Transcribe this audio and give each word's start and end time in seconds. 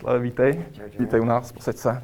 Slave, 0.00 0.18
vítej. 0.18 0.64
Vítej 0.98 1.20
u 1.20 1.24
nás, 1.24 1.52
posaď 1.52 1.76
se. 1.76 2.02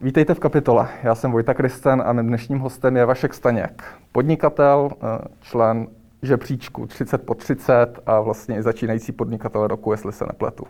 Vítejte 0.00 0.34
v 0.34 0.38
kapitole. 0.38 0.88
Já 1.02 1.14
jsem 1.14 1.32
Vojta 1.32 1.54
Kristen 1.54 2.02
a 2.06 2.12
mým 2.12 2.26
dnešním 2.26 2.58
hostem 2.58 2.96
je 2.96 3.04
Vašek 3.04 3.34
Staněk. 3.34 3.84
Podnikatel, 4.12 4.90
eh, 4.92 5.28
člen 5.40 5.86
žebříčku 6.22 6.86
30 6.86 7.22
po 7.22 7.34
30 7.34 8.00
a 8.06 8.20
vlastně 8.20 8.58
i 8.58 8.62
začínající 8.62 9.12
podnikatel 9.12 9.66
roku, 9.66 9.92
jestli 9.92 10.12
se 10.12 10.26
nepletu. 10.26 10.66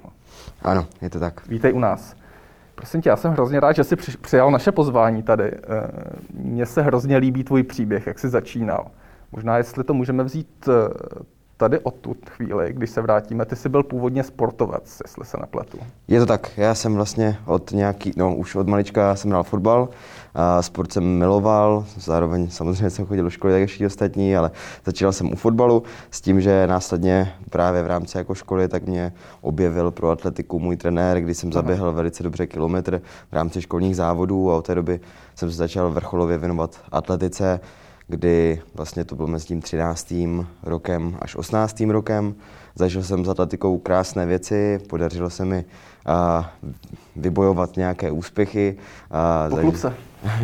Ano, 0.63 0.87
je 1.03 1.11
to 1.11 1.21
tak. 1.21 1.49
Vítej 1.49 1.73
u 1.73 1.79
nás. 1.79 2.17
Prosím 2.75 3.01
tě, 3.03 3.09
já 3.09 3.17
jsem 3.17 3.33
hrozně 3.33 3.61
rád, 3.61 3.73
že 3.73 3.85
jsi 3.85 3.97
přijal 3.97 4.51
naše 4.51 4.73
pozvání 4.73 5.23
tady. 5.23 5.45
Eh, 5.45 5.61
mně 6.35 6.67
se 6.67 6.83
hrozně 6.83 7.17
líbí 7.17 7.45
tvůj 7.45 7.63
příběh, 7.63 8.07
jak 8.07 8.19
jsi 8.19 8.29
začínal. 8.29 8.91
Možná, 9.33 9.57
jestli 9.57 9.85
to 9.85 9.95
můžeme 9.95 10.25
vzít 10.25 10.69
eh, 10.69 10.73
tady 11.57 11.79
od 11.79 11.95
tu 11.95 12.17
chvíli, 12.31 12.73
když 12.73 12.91
se 12.91 13.03
vrátíme, 13.03 13.45
ty 13.45 13.57
jsi 13.57 13.69
byl 13.69 13.83
původně 13.83 14.23
sportovec, 14.23 15.01
jestli 15.05 15.25
se 15.25 15.37
nepletu. 15.41 15.79
Je 16.09 16.21
to 16.21 16.27
tak, 16.27 16.51
já 16.57 16.75
jsem 16.75 16.95
vlastně 16.95 17.37
od 17.47 17.71
nějaký, 17.71 18.13
no 18.17 18.37
už 18.37 18.55
od 18.55 18.69
malička 18.69 19.17
jsem 19.17 19.31
hrál 19.31 19.43
fotbal, 19.43 19.89
a 20.35 20.63
sport 20.63 20.93
jsem 20.93 21.05
miloval, 21.05 21.85
zároveň 21.97 22.51
samozřejmě 22.51 22.91
jsem 22.91 23.07
chodil 23.07 23.25
do 23.25 23.31
školy, 23.31 23.53
tak 23.53 23.61
ještě 23.61 23.87
ostatní, 23.87 24.37
ale 24.37 24.51
začínal 24.85 25.13
jsem 25.13 25.33
u 25.33 25.37
fotbalu 25.37 25.83
s 26.11 26.21
tím, 26.21 26.41
že 26.41 26.67
následně 26.67 27.35
právě 27.51 27.83
v 27.83 27.87
rámci 27.87 28.19
jako 28.19 28.35
školy 28.35 28.69
tak 28.69 28.87
mě 28.87 29.13
objevil 29.41 29.91
pro 29.91 30.11
atletiku 30.11 30.59
můj 30.59 30.77
trenér, 30.77 31.21
kdy 31.21 31.35
jsem 31.35 31.53
zaběhl 31.53 31.93
velice 31.93 32.23
dobře 32.23 32.47
kilometr 32.47 33.03
v 33.31 33.33
rámci 33.33 33.63
školních 33.63 33.97
závodů 33.97 34.51
a 34.51 34.57
od 34.57 34.67
té 34.67 34.75
doby 34.75 35.01
jsem 35.35 35.51
se 35.51 35.57
začal 35.57 35.91
vrcholově 35.91 36.39
věnovat 36.39 36.81
atletice 36.93 37.61
kdy 38.09 38.63
vlastně 38.75 39.05
to 39.05 39.17
bylo 39.17 39.29
mezi 39.29 39.47
tím 39.47 39.63
13. 39.63 40.15
rokem 40.63 41.17
až 41.19 41.37
18. 41.37 41.81
rokem. 41.81 42.35
Zažil 42.75 43.03
jsem 43.03 43.25
s 43.25 43.29
atletikou 43.29 43.79
krásné 43.79 44.27
věci, 44.27 44.79
podařilo 44.89 45.31
se 45.31 45.45
mi 45.45 45.65
a, 46.07 46.51
vybojovat 47.17 47.77
nějaké 47.77 48.11
úspěchy. 48.11 48.77
A, 49.11 49.51
zažil... 49.51 49.73
se. 49.73 49.95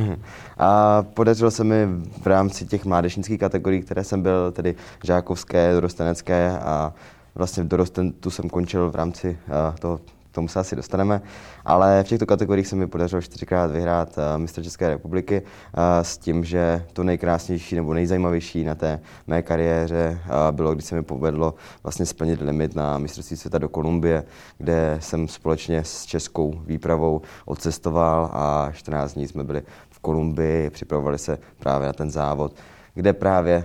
a 0.58 1.02
podařilo 1.02 1.50
se 1.50 1.64
mi 1.64 1.86
v 2.22 2.26
rámci 2.26 2.66
těch 2.66 2.84
mládežnických 2.84 3.40
kategorií, 3.40 3.82
které 3.82 4.04
jsem 4.04 4.22
byl, 4.22 4.52
tedy 4.52 4.74
žákovské, 5.04 5.72
dorostenecké 5.72 6.58
a 6.58 6.92
vlastně 7.34 7.62
v 7.62 7.68
dorostentu 7.68 8.30
jsem 8.30 8.50
končil 8.50 8.90
v 8.90 8.94
rámci 8.94 9.38
a, 9.52 9.74
toho 9.78 10.00
k 10.30 10.34
tomu 10.34 10.48
se 10.48 10.60
asi 10.60 10.76
dostaneme, 10.76 11.22
ale 11.64 12.04
v 12.04 12.06
těchto 12.06 12.26
kategoriích 12.26 12.66
se 12.66 12.76
mi 12.76 12.86
podařilo 12.86 13.22
čtyřikrát 13.22 13.70
vyhrát 13.70 14.18
uh, 14.18 14.40
mistr 14.40 14.62
České 14.62 14.88
republiky 14.88 15.42
uh, 15.42 15.82
s 16.02 16.18
tím, 16.18 16.44
že 16.44 16.84
to 16.92 17.04
nejkrásnější 17.04 17.76
nebo 17.76 17.94
nejzajímavější 17.94 18.64
na 18.64 18.74
té 18.74 19.00
mé 19.26 19.42
kariéře 19.42 20.20
uh, 20.24 20.56
bylo, 20.56 20.74
když 20.74 20.84
se 20.84 20.94
mi 20.94 21.02
povedlo 21.02 21.54
vlastně 21.82 22.06
splnit 22.06 22.40
limit 22.40 22.74
na 22.74 22.98
mistrovství 22.98 23.36
světa 23.36 23.58
do 23.58 23.68
Kolumbie, 23.68 24.24
kde 24.58 24.96
jsem 25.00 25.28
společně 25.28 25.84
s 25.84 26.04
českou 26.04 26.60
výpravou 26.66 27.20
odcestoval 27.44 28.30
a 28.32 28.70
14 28.72 29.14
dní 29.14 29.28
jsme 29.28 29.44
byli 29.44 29.62
v 29.90 29.98
Kolumbii, 29.98 30.70
připravovali 30.70 31.18
se 31.18 31.38
právě 31.58 31.86
na 31.86 31.92
ten 31.92 32.10
závod 32.10 32.52
kde 32.94 33.12
právě 33.12 33.64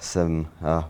jsem 0.00 0.46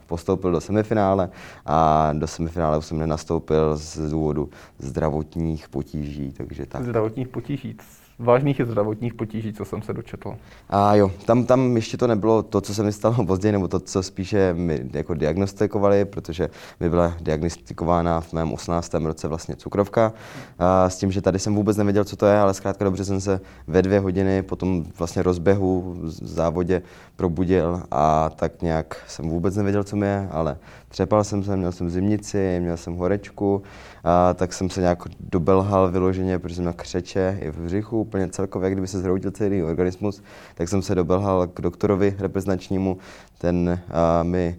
postoupil 0.07 0.53
do 0.53 0.61
semifinále 0.61 1.31
a 1.67 2.11
do 2.13 2.27
semifinále 2.27 2.83
jsem 2.83 2.99
nenastoupil 2.99 3.77
z 3.77 4.11
důvodu 4.11 4.51
zdravotních 4.79 5.69
potíží. 5.69 6.33
Takže 6.33 6.67
tak. 6.67 6.83
Zdravotních 6.83 7.29
potíží, 7.29 7.77
vážných 8.19 8.61
zdravotních 8.65 9.15
potíží, 9.15 9.53
co 9.53 9.65
jsem 9.65 9.83
se 9.83 9.93
dočetl. 9.93 10.37
A 10.69 10.95
jo, 10.95 11.11
tam, 11.25 11.45
tam 11.45 11.77
ještě 11.77 11.97
to 11.97 12.07
nebylo 12.07 12.43
to, 12.43 12.61
co 12.61 12.75
se 12.75 12.83
mi 12.83 12.93
stalo 12.93 13.27
později, 13.27 13.53
nebo 13.53 13.69
to, 13.69 13.81
co 13.81 14.03
spíše 14.03 14.55
mi 14.55 14.81
jako 14.93 15.15
diagnostikovali, 15.15 16.05
protože 16.05 16.51
mi 16.81 16.91
byla 16.91 17.15
diagnostikována 17.21 18.21
v 18.21 18.33
mém 18.33 18.53
18. 18.53 18.95
roce 18.95 19.29
vlastně 19.29 19.57
cukrovka. 19.57 20.13
A 20.59 20.91
s 20.91 20.99
tím, 20.99 21.13
že 21.13 21.23
tady 21.23 21.39
jsem 21.39 21.55
vůbec 21.55 21.77
nevěděl, 21.77 22.05
co 22.05 22.17
to 22.17 22.27
je, 22.27 22.39
ale 22.39 22.55
zkrátka 22.55 22.85
dobře 22.85 23.05
jsem 23.05 23.21
se 23.21 23.41
ve 23.67 23.83
dvě 23.83 24.01
hodiny 24.01 24.43
po 24.43 24.57
tom 24.57 24.85
vlastně 24.99 25.23
rozběhu 25.23 25.97
v 26.03 26.27
závodě 26.27 26.83
probudil 27.17 27.83
a 27.91 28.31
tak 28.37 28.63
nějak 28.63 28.97
jsem 29.07 29.29
vůbec 29.29 29.57
nevěděl, 29.57 29.85
co 29.85 29.97
mi 29.97 30.07
je, 30.07 30.29
ale 30.31 30.57
třepal 30.89 31.25
jsem 31.25 31.45
se, 31.45 31.57
měl 31.57 31.73
jsem 31.73 31.91
zimnici, 31.91 32.59
měl 32.61 32.77
jsem 32.77 32.95
horečku, 32.95 33.63
a 34.05 34.35
tak 34.35 34.53
jsem 34.53 34.71
se 34.71 34.81
nějak 34.81 34.99
dobelhal 35.21 35.91
vyloženě, 35.91 36.39
protože 36.39 36.55
jsem 36.55 36.65
na 36.65 36.73
křeče 36.73 37.39
i 37.41 37.51
v 37.51 37.59
břichu, 37.61 38.01
úplně 38.01 38.29
celkově, 38.29 38.71
kdyby 38.71 38.87
se 38.87 38.99
zhroutil 38.99 39.31
celý 39.31 39.63
organismus, 39.63 40.23
tak 40.55 40.69
jsem 40.69 40.83
se 40.83 40.95
dobelhal 40.95 41.47
k 41.47 41.61
doktorovi 41.61 42.17
reprezentačnímu, 42.19 42.99
ten 43.39 43.81
a, 43.91 44.23
mi 44.23 44.59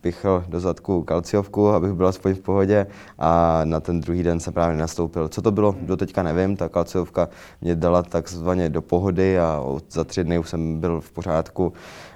pichl 0.00 0.44
do 0.48 0.60
zadku 0.60 1.02
kalciovku, 1.02 1.68
abych 1.68 1.92
byl 1.92 2.06
aspoň 2.06 2.34
v 2.34 2.40
pohodě 2.40 2.86
a 3.18 3.60
na 3.64 3.80
ten 3.80 4.00
druhý 4.00 4.22
den 4.22 4.40
jsem 4.40 4.52
právě 4.52 4.76
nastoupil. 4.76 5.28
Co 5.28 5.42
to 5.42 5.50
bylo, 5.50 5.74
do 5.82 5.96
teďka 5.96 6.22
nevím, 6.22 6.56
ta 6.56 6.68
kalciovka 6.68 7.28
mě 7.60 7.74
dala 7.76 8.02
takzvaně 8.02 8.68
do 8.68 8.82
pohody 8.82 9.38
a 9.38 9.62
za 9.90 10.04
tři 10.04 10.24
dny 10.24 10.38
už 10.38 10.48
jsem 10.48 10.80
byl 10.80 11.00
v 11.00 11.12
pořádku, 11.12 11.72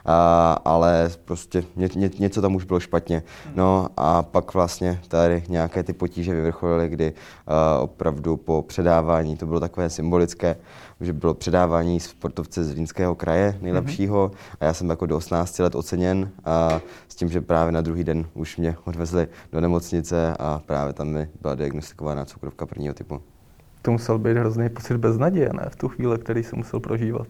a, 0.06 0.52
ale 0.64 1.10
prostě 1.24 1.64
ně, 1.76 1.88
ně, 1.94 2.10
něco 2.18 2.42
tam 2.42 2.54
už 2.54 2.64
bylo 2.64 2.80
špatně. 2.80 3.22
No 3.54 3.88
a 3.96 4.22
pak 4.22 4.54
vlastně 4.54 5.00
tady 5.08 5.42
nějaké 5.48 5.82
ty 5.82 5.92
potíže 5.92 6.34
vyvrcholily, 6.34 6.88
kdy 6.88 7.12
a, 7.46 7.78
opravdu 7.80 8.36
po 8.36 8.62
předávání, 8.62 9.36
to 9.36 9.46
bylo 9.46 9.60
takové 9.60 9.90
symbolické, 9.90 10.56
že 11.00 11.12
bylo 11.12 11.34
předávání 11.34 12.00
sportovce 12.00 12.64
z 12.64 12.68
Zlínského 12.68 13.14
kraje 13.14 13.58
nejlepšího 13.60 14.30
a 14.60 14.64
já 14.64 14.74
jsem 14.74 14.90
jako 14.90 15.06
do 15.06 15.16
18 15.16 15.58
let 15.58 15.74
oceněn 15.74 16.30
a 16.44 16.80
s 17.08 17.14
tím, 17.14 17.28
že 17.28 17.40
právě 17.40 17.72
na 17.72 17.80
druhý 17.80 18.04
den 18.04 18.26
už 18.34 18.56
mě 18.56 18.76
odvezli 18.84 19.28
do 19.52 19.60
nemocnice 19.60 20.36
a 20.38 20.62
právě 20.66 20.92
tam 20.92 21.08
mi 21.08 21.28
byla 21.42 21.54
diagnostikována 21.54 22.24
cukrovka 22.24 22.66
prvního 22.66 22.94
typu. 22.94 23.20
To 23.82 23.90
musel 23.90 24.18
být 24.18 24.36
hrozný 24.36 24.68
pocit 24.68 24.96
beznaděje, 24.96 25.50
ne? 25.52 25.66
V 25.68 25.76
tu 25.76 25.88
chvíli, 25.88 26.18
který 26.18 26.42
jsem 26.42 26.58
musel 26.58 26.80
prožívat. 26.80 27.26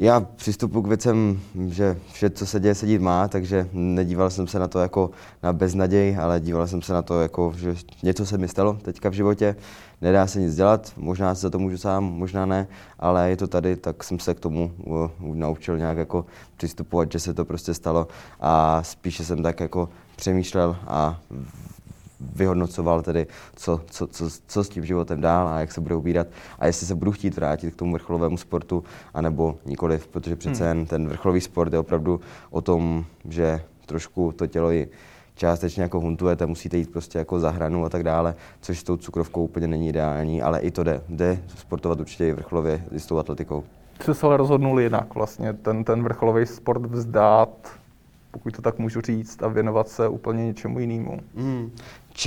Já 0.00 0.20
přistupuji 0.20 0.82
k 0.82 0.86
věcem, 0.86 1.40
že 1.68 1.98
vše, 2.12 2.30
co 2.30 2.46
se 2.46 2.60
děje, 2.60 2.74
se 2.74 2.86
dít 2.86 3.00
má, 3.00 3.28
takže 3.28 3.68
nedíval 3.72 4.30
jsem 4.30 4.46
se 4.46 4.58
na 4.58 4.68
to 4.68 4.78
jako 4.78 5.10
na 5.42 5.52
beznaděj, 5.52 6.18
ale 6.20 6.40
díval 6.40 6.66
jsem 6.66 6.82
se 6.82 6.92
na 6.92 7.02
to 7.02 7.20
jako, 7.20 7.52
že 7.56 7.74
něco 8.02 8.26
se 8.26 8.38
mi 8.38 8.48
stalo 8.48 8.74
teďka 8.82 9.08
v 9.08 9.12
životě, 9.12 9.56
nedá 10.00 10.26
se 10.26 10.40
nic 10.40 10.54
dělat, 10.54 10.92
možná 10.96 11.34
se 11.34 11.40
za 11.40 11.50
to 11.50 11.58
můžu 11.58 11.78
sám, 11.78 12.04
možná 12.04 12.46
ne, 12.46 12.68
ale 12.98 13.30
je 13.30 13.36
to 13.36 13.48
tady, 13.48 13.76
tak 13.76 14.04
jsem 14.04 14.18
se 14.18 14.34
k 14.34 14.40
tomu 14.40 14.72
naučil 15.20 15.78
nějak 15.78 15.98
jako 15.98 16.26
přistupovat, 16.56 17.12
že 17.12 17.20
se 17.20 17.34
to 17.34 17.44
prostě 17.44 17.74
stalo 17.74 18.08
a 18.40 18.82
spíše 18.82 19.24
jsem 19.24 19.42
tak 19.42 19.60
jako 19.60 19.88
přemýšlel 20.16 20.76
a 20.86 21.20
vyhodnocoval 22.20 23.02
tedy, 23.02 23.26
co, 23.56 23.80
co, 23.86 24.06
co, 24.06 24.30
co 24.46 24.64
s 24.64 24.68
tím 24.68 24.84
životem 24.84 25.20
dál 25.20 25.48
a 25.48 25.60
jak 25.60 25.72
se 25.72 25.80
bude 25.80 25.94
ubírat 25.94 26.26
a 26.58 26.66
jestli 26.66 26.86
se 26.86 26.94
budu 26.94 27.12
chtít 27.12 27.36
vrátit 27.36 27.74
k 27.74 27.76
tomu 27.76 27.92
vrcholovému 27.92 28.36
sportu, 28.36 28.84
anebo 29.14 29.58
nikoliv, 29.66 30.06
protože 30.06 30.36
přece 30.36 30.64
hmm. 30.64 30.78
jen 30.78 30.86
ten 30.86 31.08
vrcholový 31.08 31.40
sport 31.40 31.72
je 31.72 31.78
opravdu 31.78 32.20
o 32.50 32.60
tom, 32.60 33.04
že 33.28 33.60
trošku 33.86 34.32
to 34.32 34.46
tělo 34.46 34.72
i 34.72 34.88
částečně 35.34 35.82
jako 35.82 36.00
huntujete, 36.00 36.46
musíte 36.46 36.76
jít 36.76 36.92
prostě 36.92 37.18
jako 37.18 37.40
za 37.40 37.50
hranu 37.50 37.84
a 37.84 37.88
tak 37.88 38.02
dále, 38.02 38.34
což 38.60 38.78
s 38.78 38.82
tou 38.82 38.96
cukrovkou 38.96 39.44
úplně 39.44 39.66
není 39.66 39.88
ideální, 39.88 40.42
ale 40.42 40.60
i 40.60 40.70
to 40.70 40.82
jde. 40.82 41.00
Jde 41.08 41.42
sportovat 41.56 42.00
určitě 42.00 42.28
i 42.28 42.32
vrcholově 42.32 42.84
s 42.90 43.06
tou 43.06 43.18
atletikou. 43.18 43.64
Jsi 44.04 44.14
se 44.14 44.26
ale 44.26 44.36
rozhodnul 44.36 44.80
jinak 44.80 45.14
vlastně, 45.14 45.52
ten, 45.52 45.84
ten 45.84 46.02
vrcholový 46.02 46.46
sport 46.46 46.86
vzdát, 46.86 47.68
pokud 48.30 48.56
to 48.56 48.62
tak 48.62 48.78
můžu 48.78 49.00
říct, 49.00 49.42
a 49.42 49.48
věnovat 49.48 49.88
se 49.88 50.08
úplně 50.08 50.46
něčemu 50.46 50.78
jinému. 50.78 51.20
Mm 51.34 51.70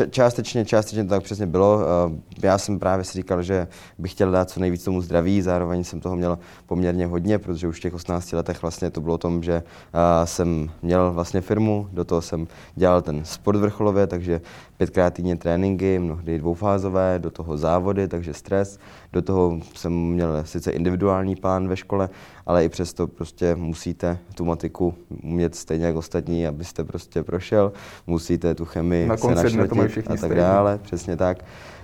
částečně, 0.09 0.65
částečně 0.65 1.03
to 1.03 1.09
tak 1.09 1.23
přesně 1.23 1.45
bylo. 1.45 1.79
Eh, 1.81 2.47
já 2.47 2.57
jsem 2.57 2.79
právě 2.79 3.05
si 3.05 3.13
říkal, 3.13 3.43
že 3.43 3.67
bych 3.97 4.11
chtěl 4.11 4.31
dát 4.31 4.49
co 4.49 4.59
nejvíc 4.59 4.83
tomu 4.83 5.01
zdraví, 5.01 5.41
zároveň 5.41 5.83
jsem 5.83 5.99
toho 5.99 6.15
měl 6.15 6.39
poměrně 6.65 7.07
hodně, 7.07 7.39
protože 7.39 7.67
už 7.67 7.77
v 7.77 7.81
těch 7.81 7.93
18 7.93 8.33
letech 8.33 8.61
vlastně 8.61 8.89
to 8.89 9.01
bylo 9.01 9.15
o 9.15 9.17
tom, 9.17 9.43
že 9.43 9.53
eh, 9.53 10.27
jsem 10.27 10.69
měl 10.81 11.11
vlastně 11.11 11.41
firmu, 11.41 11.87
do 11.91 12.05
toho 12.05 12.21
jsem 12.21 12.47
dělal 12.75 13.01
ten 13.01 13.25
sport 13.25 13.57
vrcholově, 13.57 14.07
takže 14.07 14.41
pětkrát 14.81 15.13
týdně 15.13 15.35
tréninky, 15.35 15.99
mnohdy 15.99 16.37
dvoufázové, 16.37 17.19
do 17.19 17.31
toho 17.31 17.57
závody, 17.57 18.07
takže 18.07 18.33
stres. 18.33 18.79
Do 19.13 19.21
toho 19.21 19.59
jsem 19.75 19.93
měl 19.93 20.43
sice 20.43 20.71
individuální 20.71 21.35
plán 21.35 21.67
ve 21.67 21.77
škole, 21.77 22.09
ale 22.45 22.65
i 22.65 22.69
přesto 22.69 23.07
prostě 23.07 23.55
musíte 23.55 24.17
tu 24.35 24.45
matiku 24.45 24.93
umět 25.23 25.55
stejně 25.55 25.85
jako 25.85 25.99
ostatní, 25.99 26.47
abyste 26.47 26.83
prostě 26.83 27.23
prošel. 27.23 27.71
Musíte 28.07 28.55
tu 28.55 28.65
chemii 28.65 29.07
Na 29.07 29.17
konci 29.17 29.49
se 29.49 29.57
našletit 29.57 30.11
a 30.11 30.15
tak 30.15 30.35
dále, 30.35 30.79
přesně 30.83 31.17
tak. 31.17 31.37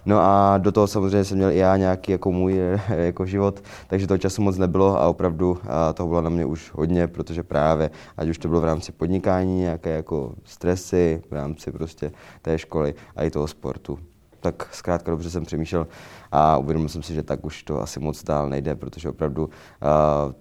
No 0.08 0.20
a 0.20 0.58
do 0.58 0.72
toho 0.72 0.88
samozřejmě 0.88 1.24
jsem 1.24 1.38
měl 1.38 1.52
i 1.52 1.58
já 1.58 1.78
nějaký 1.78 2.12
jako 2.12 2.32
můj 2.32 2.60
jako 2.90 3.26
život, 3.26 3.64
takže 3.88 4.08
toho 4.08 4.18
času 4.18 4.42
moc 4.42 4.58
nebylo 4.58 5.02
a 5.02 5.08
opravdu 5.08 5.58
a 5.68 5.94
toho 5.94 6.10
bylo 6.10 6.22
na 6.22 6.30
mě 6.30 6.46
už 6.46 6.72
hodně, 6.74 7.08
protože 7.08 7.44
právě, 7.44 7.90
ať 8.18 8.30
už 8.30 8.38
to 8.38 8.48
bylo 8.48 8.62
v 8.62 8.66
rámci 8.66 8.92
podnikání, 8.92 9.60
nějaké 9.60 9.90
jako 9.90 10.34
stresy, 10.44 11.22
v 11.30 11.34
rámci 11.34 11.72
prostě 11.72 12.12
té 12.42 12.58
školy 12.60 12.96
a 13.16 13.24
i 13.24 13.30
toho 13.30 13.48
sportu. 13.48 14.00
Tak 14.40 14.70
zkrátka 14.72 15.12
dobře 15.12 15.30
jsem 15.30 15.46
přemýšlel 15.46 15.88
a 16.32 16.58
uvědomil 16.58 16.90
jsem 16.90 17.04
si, 17.04 17.14
že 17.14 17.24
tak 17.24 17.46
už 17.46 17.64
to 17.64 17.82
asi 17.82 18.00
moc 18.00 18.24
dál 18.24 18.50
nejde, 18.50 18.76
protože 18.76 19.10
opravdu 19.10 19.46
uh, 19.46 19.52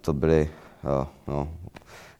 to 0.00 0.12
byly 0.12 0.50
uh, 1.00 1.06
no, 1.26 1.48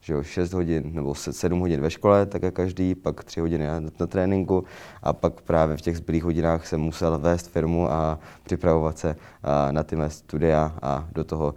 že 0.07 0.13
jo, 0.13 0.23
6 0.23 0.53
hodin 0.53 0.83
nebo 0.95 1.15
7 1.15 1.61
hodin 1.61 1.81
ve 1.81 1.91
škole, 1.91 2.27
tak 2.27 2.43
jak 2.43 2.55
každý, 2.55 2.95
pak 2.95 3.25
3 3.25 3.41
hodiny 3.41 3.67
na, 3.67 3.81
na 3.81 4.07
tréninku 4.07 4.65
a 5.03 5.13
pak 5.13 5.41
právě 5.41 5.77
v 5.77 5.81
těch 5.81 5.97
zbylých 5.97 6.25
hodinách 6.25 6.67
jsem 6.67 6.81
musel 6.81 7.19
vést 7.19 7.49
firmu 7.51 7.93
a 7.93 8.19
připravovat 8.45 8.99
se 8.99 9.17
na 9.71 9.83
ty 9.83 9.97
mé 9.97 10.11
studia 10.11 10.73
a 10.83 11.09
do 11.13 11.25
toho 11.25 11.55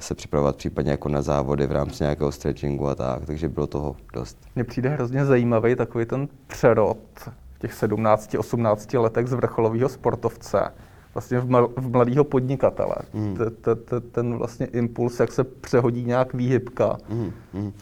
se 0.00 0.14
připravovat 0.14 0.56
případně 0.56 0.90
jako 0.90 1.08
na 1.08 1.22
závody 1.22 1.66
v 1.66 1.72
rámci 1.72 2.02
nějakého 2.02 2.32
stretchingu 2.32 2.88
a 2.88 2.94
tak, 2.94 3.26
takže 3.26 3.48
bylo 3.48 3.66
toho 3.66 3.96
dost. 4.12 4.38
Mně 4.54 4.64
přijde 4.64 4.88
hrozně 4.88 5.24
zajímavý 5.24 5.76
takový 5.76 6.04
ten 6.06 6.28
přerod 6.46 6.98
v 7.54 7.58
těch 7.58 7.72
17-18 7.82 9.00
letech 9.00 9.26
z 9.26 9.32
vrcholového 9.32 9.88
sportovce 9.88 10.72
vlastně 11.18 11.40
v 11.76 11.90
mladého 11.90 12.24
podnikatele. 12.24 12.94
Mm. 13.12 13.36
Ten 14.12 14.36
vlastně 14.36 14.66
impuls, 14.66 15.20
jak 15.20 15.32
se 15.32 15.44
přehodí 15.44 16.04
nějak 16.04 16.34
výhybka. 16.34 16.98
Mm. 17.08 17.32
Mm. 17.52 17.72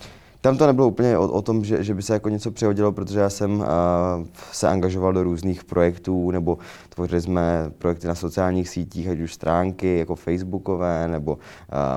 Tam 0.47 0.59
to 0.59 0.67
nebylo 0.67 0.89
úplně 0.89 1.19
o, 1.19 1.29
o 1.29 1.43
tom, 1.43 1.65
že, 1.65 1.85
že 1.85 1.95
by 1.95 2.03
se 2.03 2.13
jako 2.13 2.29
něco 2.29 2.51
přehodilo, 2.51 2.93
protože 2.93 3.21
já 3.21 3.31
jsem 3.31 3.61
uh, 3.61 3.67
se 4.53 4.69
angažoval 4.69 5.13
do 5.13 5.23
různých 5.23 5.65
projektů, 5.65 6.31
nebo 6.31 6.59
tvořili 6.89 7.21
jsme 7.21 7.71
projekty 7.79 8.07
na 8.07 8.15
sociálních 8.15 8.69
sítích, 8.69 9.09
ať 9.09 9.19
už 9.19 9.35
stránky 9.35 9.99
jako 9.99 10.15
facebookové, 10.15 11.09
nebo 11.09 11.33
uh, 11.33 11.39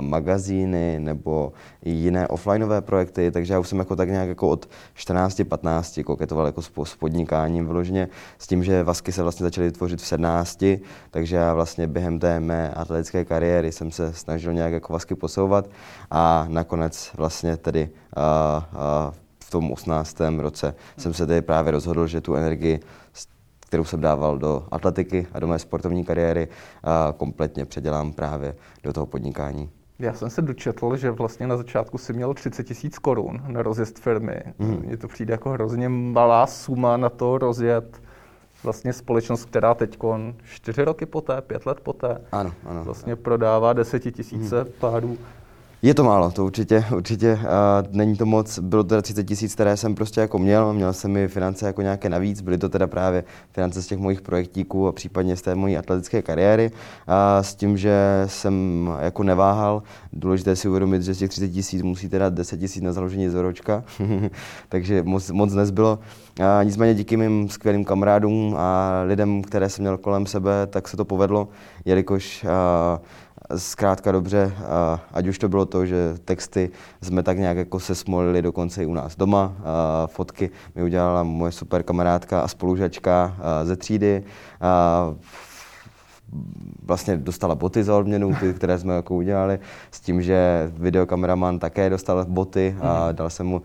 magazíny, 0.01 1.00
nebo 1.00 1.54
jiné 1.86 2.28
offlineové 2.28 2.81
projekty, 2.81 3.31
takže 3.31 3.54
já 3.54 3.60
už 3.60 3.68
jsem 3.68 3.80
jako 3.80 3.96
tak 3.96 4.10
nějak 4.10 4.30
jako 4.30 4.50
od 4.50 4.69
14-15 4.98 6.04
koketoval 6.04 6.45
jako 6.45 6.62
s, 6.62 6.72
s 6.84 6.95
podnikáním 6.95 7.66
vyloženě, 7.66 8.07
s 8.38 8.48
tím, 8.48 8.63
že 8.63 8.84
vasky 8.84 9.12
se 9.12 9.24
vlastně 9.24 9.44
začaly 9.44 9.72
tvořit 9.72 10.02
v 10.02 10.07
17, 10.07 10.63
takže 11.12 11.36
já 11.36 11.54
vlastně 11.54 11.88
během 11.88 12.19
té 12.19 12.40
mé 12.40 12.69
atletické 12.69 13.25
kariéry 13.25 13.72
jsem 13.72 13.92
se 13.92 14.13
snažil 14.13 14.54
nějak 14.54 14.74
jako 14.74 14.94
vasky 14.94 15.16
posouvat 15.16 15.69
a 16.12 16.45
nakonec 16.50 17.12
vlastně 17.18 17.57
tedy 17.57 17.90
v 19.44 19.50
tom 19.52 19.72
18. 19.72 20.18
roce 20.38 20.76
jsem 20.98 21.14
se 21.14 21.28
tedy 21.28 21.42
právě 21.42 21.72
rozhodl, 21.72 22.08
že 22.08 22.22
tu 22.22 22.36
energii, 22.36 22.80
kterou 23.60 23.84
jsem 23.84 24.02
dával 24.02 24.38
do 24.38 24.68
atletiky 24.72 25.28
a 25.34 25.40
do 25.40 25.48
mé 25.48 25.60
sportovní 25.60 26.06
kariéry, 26.06 26.48
kompletně 27.18 27.66
předělám 27.66 28.14
právě 28.14 28.56
do 28.84 28.94
toho 28.94 29.06
podnikání. 29.06 29.70
Já 30.00 30.14
jsem 30.14 30.30
se 30.30 30.42
dočetl, 30.42 30.96
že 30.96 31.12
vlastně 31.12 31.48
na 31.48 31.58
začátku 31.58 31.98
si 31.98 32.14
měl 32.14 32.34
30 32.34 32.64
tisíc 32.64 33.00
korun 33.00 33.42
na 33.48 33.64
rozjezd 33.64 34.00
firmy. 34.00 34.42
Mm. 34.60 34.82
Mně 34.86 34.98
to 34.98 35.08
přijde 35.08 35.32
jako 35.34 35.50
hrozně 35.50 35.90
malá 35.90 36.48
suma 36.48 36.98
na 36.98 37.10
to 37.10 37.38
rozjet 37.38 38.02
vlastně 38.64 38.94
společnost, 38.94 39.46
která 39.46 39.74
teď 39.74 39.98
čtyři 40.44 40.84
roky 40.84 41.06
poté, 41.06 41.42
pět 41.42 41.66
let 41.66 41.80
poté, 41.80 42.22
ano, 42.32 42.54
ano, 42.66 42.84
vlastně 42.84 43.16
prodává 43.16 43.74
desetitisíce 43.74 44.64
mm. 44.64 44.72
pádů. 44.80 45.18
Je 45.81 45.94
to 45.94 46.04
málo, 46.04 46.31
to 46.31 46.46
určitě, 46.46 46.86
určitě 46.96 47.34
uh, 47.34 47.40
není 47.92 48.18
to 48.18 48.26
moc, 48.26 48.60
bylo 48.60 48.84
to 48.84 48.90
teda 48.90 49.02
30 49.02 49.24
tisíc, 49.24 49.54
které 49.54 49.78
jsem 49.78 49.96
prostě 49.96 50.22
jako 50.22 50.40
měl, 50.40 50.74
měl 50.74 50.94
jsem 50.94 51.12
mi 51.12 51.28
finance 51.28 51.66
jako 51.68 51.81
nějaké 51.81 52.10
navíc, 52.10 52.42
byly 52.42 52.58
to 52.58 52.70
teda 52.70 52.88
právě 52.88 53.24
finance 53.52 53.81
z 53.81 53.88
těch 53.88 53.98
mojich 53.98 54.22
projektíků 54.22 54.88
a 54.88 54.92
případně 54.92 55.36
z 55.36 55.42
té 55.42 55.56
mojí 55.56 55.78
atletické 55.78 56.22
kariéry, 56.22 56.72
a 57.08 57.44
s 57.44 57.56
tím, 57.56 57.78
že 57.78 58.24
jsem 58.26 58.90
jako 59.00 59.24
neváhal, 59.24 59.84
důležité 60.14 60.56
si 60.56 60.70
uvědomit, 60.70 61.02
že 61.02 61.14
z 61.14 61.18
těch 61.18 61.30
30 61.30 61.50
tisíc 61.50 61.81
musí 61.81 62.10
teda 62.10 62.30
10 62.30 62.58
tisíc 62.58 62.84
na 62.84 62.94
založení 62.94 63.30
zoročka, 63.30 63.84
takže 64.70 65.04
moc, 65.04 65.31
moc 65.31 65.54
nezbylo. 65.54 66.00
A 66.42 66.64
nicméně 66.64 66.94
díky 66.94 67.18
mým 67.18 67.50
skvělým 67.50 67.86
kamarádům 67.86 68.56
a 68.58 69.02
lidem, 69.06 69.42
které 69.42 69.70
jsem 69.70 69.84
měl 69.84 69.98
kolem 69.98 70.26
sebe, 70.26 70.68
tak 70.68 70.88
se 70.88 70.98
to 70.98 71.06
povedlo, 71.06 71.48
jelikož 71.86 72.44
uh, 72.44 72.50
zkrátka 73.56 74.12
dobře, 74.12 74.54
ať 75.13 75.28
už 75.28 75.40
to 75.40 75.50
bylo 75.50 75.66
to, 75.66 75.86
že 75.86 76.13
texty 76.25 76.69
jsme 77.01 77.24
tak 77.24 77.38
nějak 77.38 77.57
jako 77.57 77.80
se 77.80 77.96
smolili 77.96 78.42
dokonce 78.42 78.84
i 78.84 78.86
u 78.86 78.94
nás 78.94 79.16
doma. 79.16 79.54
Fotky 80.06 80.50
mi 80.75 80.84
udělala 80.84 81.24
moje 81.24 81.51
super 81.51 81.84
kamarádka 81.84 82.42
a 82.42 82.48
spolužačka 82.48 83.38
ze 83.63 83.75
třídy. 83.75 84.24
Vlastně 86.84 87.18
dostala 87.18 87.56
boty 87.56 87.84
za 87.84 87.98
odměnu, 87.98 88.36
ty, 88.40 88.54
které 88.54 88.80
jsme 88.80 88.96
jako 88.96 89.16
udělali, 89.16 89.60
s 89.92 90.00
tím, 90.00 90.22
že 90.22 90.72
videokameraman 90.78 91.60
také 91.60 91.90
dostal 91.90 92.26
boty 92.26 92.76
a 92.81 93.06
mhm. 93.06 93.16
dal 93.16 93.30
jsem 93.30 93.48
mu 93.48 93.62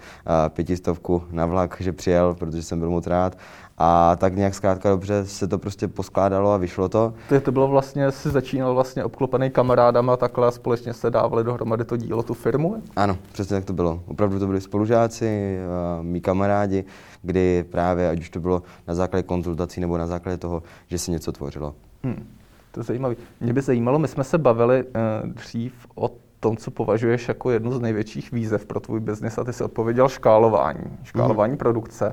pětistovku 0.49 1.22
na 1.31 1.46
vlak, 1.46 1.76
že 1.81 1.93
přijel, 1.93 2.34
protože 2.34 2.62
jsem 2.62 2.78
byl 2.78 2.90
moc 2.90 3.06
rád. 3.06 3.38
A 3.78 4.16
tak 4.16 4.37
nějak 4.37 4.55
zkrátka 4.55 4.90
dobře 4.90 5.25
se 5.26 5.49
to 5.49 5.58
prostě 5.58 5.88
poskládalo 5.88 6.52
a 6.52 6.56
vyšlo 6.56 6.88
to. 6.88 7.14
To, 7.28 7.40
to 7.40 7.52
bylo 7.52 7.69
vlastně, 7.69 8.12
si 8.12 8.31
začínal 8.31 8.75
vlastně 8.75 9.05
obklopený 9.05 9.50
kamarádama 9.50 10.16
takhle 10.16 10.49
a 10.49 10.50
společně 10.50 10.93
se 10.93 11.11
dávali 11.11 11.44
dohromady 11.44 11.84
to 11.84 11.96
dílo, 11.96 12.22
tu 12.22 12.34
firmu? 12.34 12.82
Ano, 12.96 13.19
přesně 13.32 13.56
tak 13.56 13.64
to 13.64 13.72
bylo. 13.72 14.02
Opravdu 14.06 14.38
to 14.38 14.46
byli 14.46 14.61
spolužáci, 14.61 15.58
mý 16.02 16.20
kamarádi, 16.20 16.84
kdy 17.22 17.64
právě, 17.70 18.11
ať 18.11 18.20
už 18.20 18.31
to 18.31 18.40
bylo 18.40 18.62
na 18.88 18.94
základě 18.94 19.22
konzultací 19.22 19.81
nebo 19.81 19.99
na 19.99 20.06
základě 20.06 20.38
toho, 20.38 20.62
že 20.87 20.99
se 20.99 21.11
něco 21.11 21.32
tvořilo. 21.32 21.75
Hmm, 22.05 22.26
to 22.75 22.81
je 22.81 22.85
zajímavé. 22.85 23.15
Mě 23.41 23.53
by 23.53 23.62
zajímalo, 23.62 23.99
my 23.99 24.09
jsme 24.09 24.25
se 24.25 24.38
bavili 24.38 24.85
uh, 24.85 25.31
dřív 25.31 25.73
o 25.94 26.11
tom, 26.41 26.56
co 26.56 26.71
považuješ 26.71 27.29
jako 27.29 27.50
jednu 27.50 27.73
z 27.73 27.81
největších 27.81 28.32
výzev 28.32 28.67
pro 28.67 28.81
tvůj 28.81 29.00
biznis 29.00 29.38
a 29.38 29.44
ty 29.44 29.53
jsi 29.53 29.65
odpověděl 29.65 30.09
škálování, 30.09 30.99
škálování 31.03 31.50
hmm. 31.50 31.59
produkce. 31.59 32.12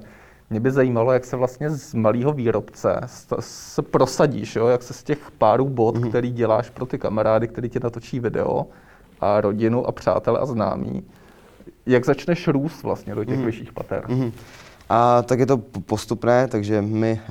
Mě 0.50 0.60
by 0.60 0.72
zajímalo, 0.72 1.12
jak 1.12 1.26
se 1.26 1.38
vlastně 1.38 1.70
z 1.70 1.94
malého 1.94 2.34
výrobce 2.34 3.02
se 3.40 3.82
prosadíš, 3.82 4.56
jo? 4.56 4.68
jak 4.68 4.84
se 4.84 4.94
z 4.94 5.04
těch 5.04 5.32
párů 5.38 5.70
bod, 5.70 5.98
mm-hmm. 5.98 6.10
který 6.10 6.32
děláš 6.32 6.70
pro 6.70 6.86
ty 6.86 6.98
kamarády, 6.98 7.48
který 7.48 7.70
ti 7.70 7.80
natočí 7.84 8.20
video, 8.20 8.66
a 9.22 9.42
rodinu 9.42 9.88
a 9.88 9.92
přátelé 9.92 10.40
a 10.40 10.46
známí, 10.46 11.04
jak 11.86 12.06
začneš 12.06 12.48
růst 12.48 12.84
vlastně 12.84 13.16
do 13.16 13.24
těch 13.26 13.40
mm-hmm. 13.40 13.46
vyšších 13.46 13.74
pater. 13.74 14.04
Mm-hmm. 14.08 14.32
A 14.90 15.22
tak 15.22 15.40
je 15.40 15.46
to 15.46 15.58
postupné, 15.86 16.48
takže 16.48 16.82
my, 16.82 17.22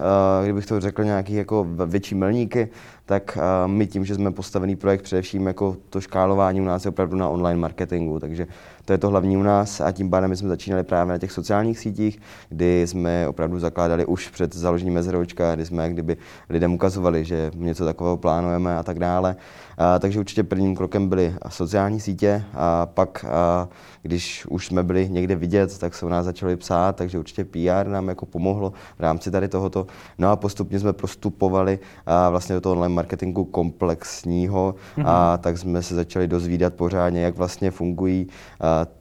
kdybych 0.43 0.67
to 0.67 0.81
řekl 0.81 1.05
nějaký 1.05 1.35
jako 1.35 1.67
větší 1.87 2.15
milníky, 2.15 2.69
tak 3.10 3.38
my 3.66 3.86
tím, 3.86 4.04
že 4.04 4.14
jsme 4.14 4.30
postavený 4.30 4.76
projekt 4.76 5.02
především 5.02 5.46
jako 5.46 5.76
to 5.90 6.00
škálování 6.00 6.60
u 6.60 6.64
nás 6.64 6.84
je 6.84 6.88
opravdu 6.88 7.16
na 7.16 7.28
online 7.28 7.60
marketingu, 7.60 8.20
takže 8.20 8.46
to 8.84 8.92
je 8.92 8.98
to 8.98 9.08
hlavní 9.08 9.36
u 9.36 9.42
nás 9.42 9.80
a 9.80 9.92
tím 9.92 10.10
pádem 10.10 10.36
jsme 10.36 10.48
začínali 10.48 10.82
právě 10.82 11.12
na 11.12 11.18
těch 11.18 11.32
sociálních 11.32 11.78
sítích, 11.78 12.20
kdy 12.48 12.86
jsme 12.86 13.28
opravdu 13.28 13.58
zakládali 13.58 14.06
už 14.06 14.28
před 14.28 14.54
založením 14.56 14.94
mezeročka, 14.94 15.54
kdy 15.54 15.66
jsme 15.66 15.90
kdyby 15.90 16.16
lidem 16.48 16.74
ukazovali, 16.74 17.24
že 17.24 17.50
něco 17.54 17.84
takového 17.84 18.16
plánujeme 18.16 18.76
a 18.78 18.82
tak 18.82 18.98
dále. 18.98 19.36
A, 19.78 19.98
takže 19.98 20.20
určitě 20.20 20.42
prvním 20.42 20.76
krokem 20.76 21.08
byly 21.08 21.34
sociální 21.48 22.00
sítě 22.00 22.44
a 22.54 22.86
pak, 22.86 23.24
a, 23.24 23.68
když 24.02 24.46
už 24.46 24.66
jsme 24.66 24.82
byli 24.82 25.08
někde 25.08 25.36
vidět, 25.36 25.78
tak 25.78 25.94
se 25.94 26.06
o 26.06 26.08
nás 26.08 26.24
začali 26.24 26.56
psát, 26.56 26.96
takže 26.96 27.19
určitě 27.19 27.44
PR 27.44 27.86
nám 27.86 28.08
jako 28.08 28.26
pomohlo 28.26 28.72
v 28.98 29.00
rámci 29.00 29.31
tady 29.31 29.48
tohoto. 29.48 29.86
No 30.19 30.31
a 30.31 30.36
postupně 30.36 30.81
jsme 30.81 30.93
prostupovali 30.93 31.79
a 32.06 32.31
vlastně 32.31 32.55
do 32.55 32.60
toho 32.60 32.72
online 32.72 32.94
marketingu 33.00 33.44
komplexního 33.44 34.74
mm-hmm. 34.96 35.04
a 35.06 35.36
tak 35.36 35.58
jsme 35.58 35.82
se 35.82 35.94
začali 35.94 36.28
dozvídat 36.28 36.74
pořádně, 36.74 37.20
jak 37.22 37.36
vlastně 37.36 37.70
fungují 37.70 38.26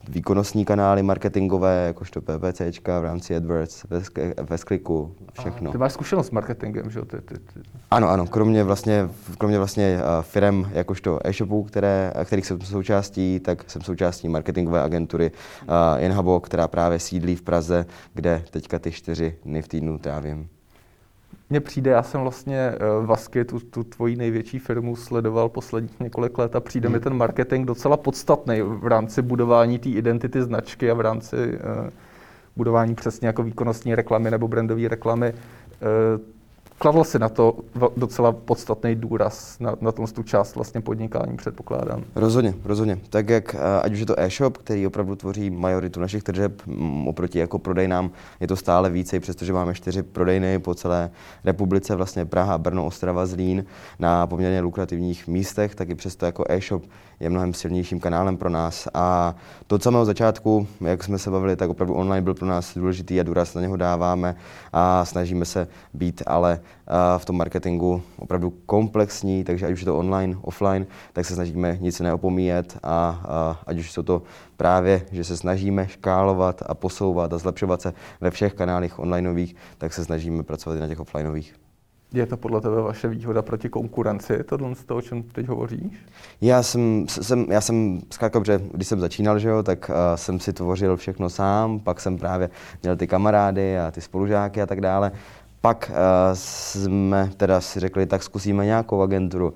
výkonnostní 0.09 0.65
kanály 0.65 1.03
marketingové, 1.03 1.85
jakožto 1.87 2.21
PPCčka 2.21 2.99
v 2.99 3.03
rámci 3.03 3.35
AdWords, 3.35 3.85
ve, 4.49 4.57
Skliku, 4.57 5.15
všechno. 5.39 5.69
A 5.69 5.71
ty 5.71 5.77
máš 5.77 5.93
zkušenost 5.93 6.27
s 6.27 6.31
marketingem, 6.31 6.89
že 6.89 6.99
jo? 6.99 7.05
Ty, 7.05 7.17
ty, 7.21 7.33
ty. 7.33 7.59
Ano, 7.91 8.09
ano, 8.09 8.27
kromě 8.27 8.63
vlastně, 8.63 9.09
kromě 9.37 9.57
vlastně 9.57 9.99
firm 10.21 10.65
jakožto 10.71 11.19
e-shopů, 11.23 11.63
které, 11.63 12.13
kterých 12.25 12.45
jsem 12.45 12.61
součástí, 12.61 13.39
tak 13.39 13.71
jsem 13.71 13.81
součástí 13.81 14.29
marketingové 14.29 14.81
agentury 14.81 15.31
Inhabo, 15.97 16.39
která 16.39 16.67
právě 16.67 16.99
sídlí 16.99 17.35
v 17.35 17.41
Praze, 17.41 17.85
kde 18.13 18.43
teďka 18.51 18.79
ty 18.79 18.91
čtyři 18.91 19.35
dny 19.45 19.61
v 19.61 19.67
týdnu 19.67 19.97
trávím. 19.97 20.49
Mně 21.49 21.59
přijde, 21.59 21.91
já 21.91 22.03
jsem 22.03 22.21
vlastně 22.21 22.71
uh, 22.99 23.05
Vasky, 23.05 23.45
tu, 23.45 23.59
tu 23.59 23.83
tvoji 23.83 24.15
největší 24.15 24.59
firmu, 24.59 24.95
sledoval 24.95 25.49
posledních 25.49 25.99
několik 25.99 26.37
let 26.37 26.55
a 26.55 26.59
přijde 26.59 26.87
hmm. 26.87 26.93
mi 26.93 26.99
ten 26.99 27.13
marketing 27.13 27.67
docela 27.67 27.97
podstatný 27.97 28.61
v 28.61 28.87
rámci 28.87 29.21
budování 29.21 29.79
té 29.79 29.89
identity 29.89 30.43
značky 30.43 30.91
a 30.91 30.93
v 30.93 31.01
rámci 31.01 31.35
uh, 31.35 31.89
budování 32.55 32.95
přesně 32.95 33.27
jako 33.27 33.43
výkonnostní 33.43 33.95
reklamy 33.95 34.31
nebo 34.31 34.47
brandové 34.47 34.87
reklamy. 34.87 35.33
Uh, 35.33 36.38
kladl 36.79 37.03
si 37.03 37.19
na 37.19 37.29
to 37.29 37.53
docela 37.97 38.31
podstatný 38.31 38.95
důraz, 38.95 39.59
na, 39.59 39.75
na 39.81 39.91
tom 39.91 40.07
tu 40.07 40.23
část 40.23 40.55
vlastně 40.55 40.81
podnikání, 40.81 41.37
předpokládám. 41.37 42.03
Rozhodně, 42.15 42.53
rozhodně. 42.63 42.99
Tak 43.09 43.29
jak, 43.29 43.55
eh, 43.55 43.81
ať 43.81 43.91
už 43.91 43.99
je 43.99 44.05
to 44.05 44.19
e-shop, 44.19 44.57
který 44.57 44.87
opravdu 44.87 45.15
tvoří 45.15 45.49
majoritu 45.49 45.99
našich 45.99 46.23
tržeb, 46.23 46.61
oproti 47.05 47.39
jako 47.39 47.59
prodejnám 47.59 48.11
je 48.39 48.47
to 48.47 48.55
stále 48.55 48.89
více, 48.89 49.19
přestože 49.19 49.53
máme 49.53 49.73
čtyři 49.73 50.03
prodejny 50.03 50.59
po 50.59 50.75
celé 50.75 51.11
republice, 51.43 51.95
vlastně 51.95 52.25
Praha, 52.25 52.57
Brno, 52.57 52.85
Ostrava, 52.85 53.25
Zlín, 53.25 53.65
na 53.99 54.27
poměrně 54.27 54.61
lukrativních 54.61 55.27
místech, 55.27 55.75
tak 55.75 55.89
i 55.89 55.95
přesto 55.95 56.25
jako 56.25 56.43
e-shop 56.49 56.83
je 57.19 57.29
mnohem 57.29 57.53
silnějším 57.53 57.99
kanálem 57.99 58.37
pro 58.37 58.49
nás. 58.49 58.87
A 58.93 59.35
to 59.67 59.75
od 59.75 59.83
samého 59.83 60.05
začátku, 60.05 60.67
jak 60.81 61.03
jsme 61.03 61.17
se 61.17 61.31
bavili, 61.31 61.55
tak 61.55 61.69
opravdu 61.69 61.93
online 61.93 62.21
byl 62.21 62.33
pro 62.33 62.47
nás 62.47 62.77
důležitý 62.77 63.19
a 63.19 63.23
důraz 63.23 63.53
na 63.53 63.61
něho 63.61 63.77
dáváme 63.77 64.35
a 64.73 65.05
snažíme 65.05 65.45
se 65.45 65.67
být 65.93 66.23
ale 66.27 66.59
v 67.17 67.25
tom 67.25 67.37
marketingu 67.37 68.01
opravdu 68.17 68.53
komplexní, 68.65 69.43
takže 69.43 69.65
ať 69.65 69.73
už 69.73 69.81
je 69.81 69.85
to 69.85 69.97
online, 69.97 70.37
offline, 70.41 70.85
tak 71.13 71.25
se 71.25 71.35
snažíme 71.35 71.77
nic 71.81 71.99
neopomíjet 71.99 72.77
a, 72.83 73.21
a 73.27 73.59
ať 73.67 73.79
už 73.79 73.91
jsou 73.91 74.03
to 74.03 74.21
právě, 74.57 75.05
že 75.11 75.23
se 75.23 75.37
snažíme 75.37 75.87
škálovat 75.87 76.63
a 76.65 76.73
posouvat 76.73 77.33
a 77.33 77.37
zlepšovat 77.37 77.81
se 77.81 77.93
ve 78.21 78.31
všech 78.31 78.53
kanálech 78.53 78.99
onlineových, 78.99 79.55
tak 79.77 79.93
se 79.93 80.05
snažíme 80.05 80.43
pracovat 80.43 80.75
i 80.75 80.79
na 80.79 80.87
těch 80.87 80.99
offlineových. 80.99 81.55
Je 82.13 82.25
to 82.25 82.37
podle 82.37 82.61
tebe 82.61 82.81
vaše 82.81 83.07
výhoda 83.07 83.41
proti 83.41 83.69
konkurenci, 83.69 84.43
tohle 84.43 84.75
z 84.75 84.83
toho, 84.83 84.97
o 84.97 85.01
čem 85.01 85.23
teď 85.23 85.47
hovoříš? 85.47 86.05
Já 86.41 86.63
jsem, 86.63 87.05
jsem, 87.07 87.45
já 87.49 87.61
jsem 87.61 88.01
zkrátka, 88.11 88.41
že 88.45 88.61
když 88.73 88.87
jsem 88.87 88.99
začínal, 88.99 89.39
že 89.39 89.49
jo, 89.49 89.63
tak 89.63 89.89
uh, 89.89 89.95
jsem 90.15 90.39
si 90.39 90.53
tvořil 90.53 90.97
všechno 90.97 91.29
sám, 91.29 91.79
pak 91.79 92.01
jsem 92.01 92.17
právě 92.17 92.49
měl 92.83 92.97
ty 92.97 93.07
kamarády 93.07 93.79
a 93.79 93.91
ty 93.91 94.01
spolužáky 94.01 94.61
a 94.61 94.65
tak 94.65 94.81
dále. 94.81 95.11
Pak 95.61 95.91
uh, 95.91 95.95
jsme 96.33 97.31
teda 97.37 97.61
si 97.61 97.79
řekli, 97.79 98.05
tak 98.05 98.23
zkusíme 98.23 98.65
nějakou 98.65 99.01
agenturu 99.01 99.53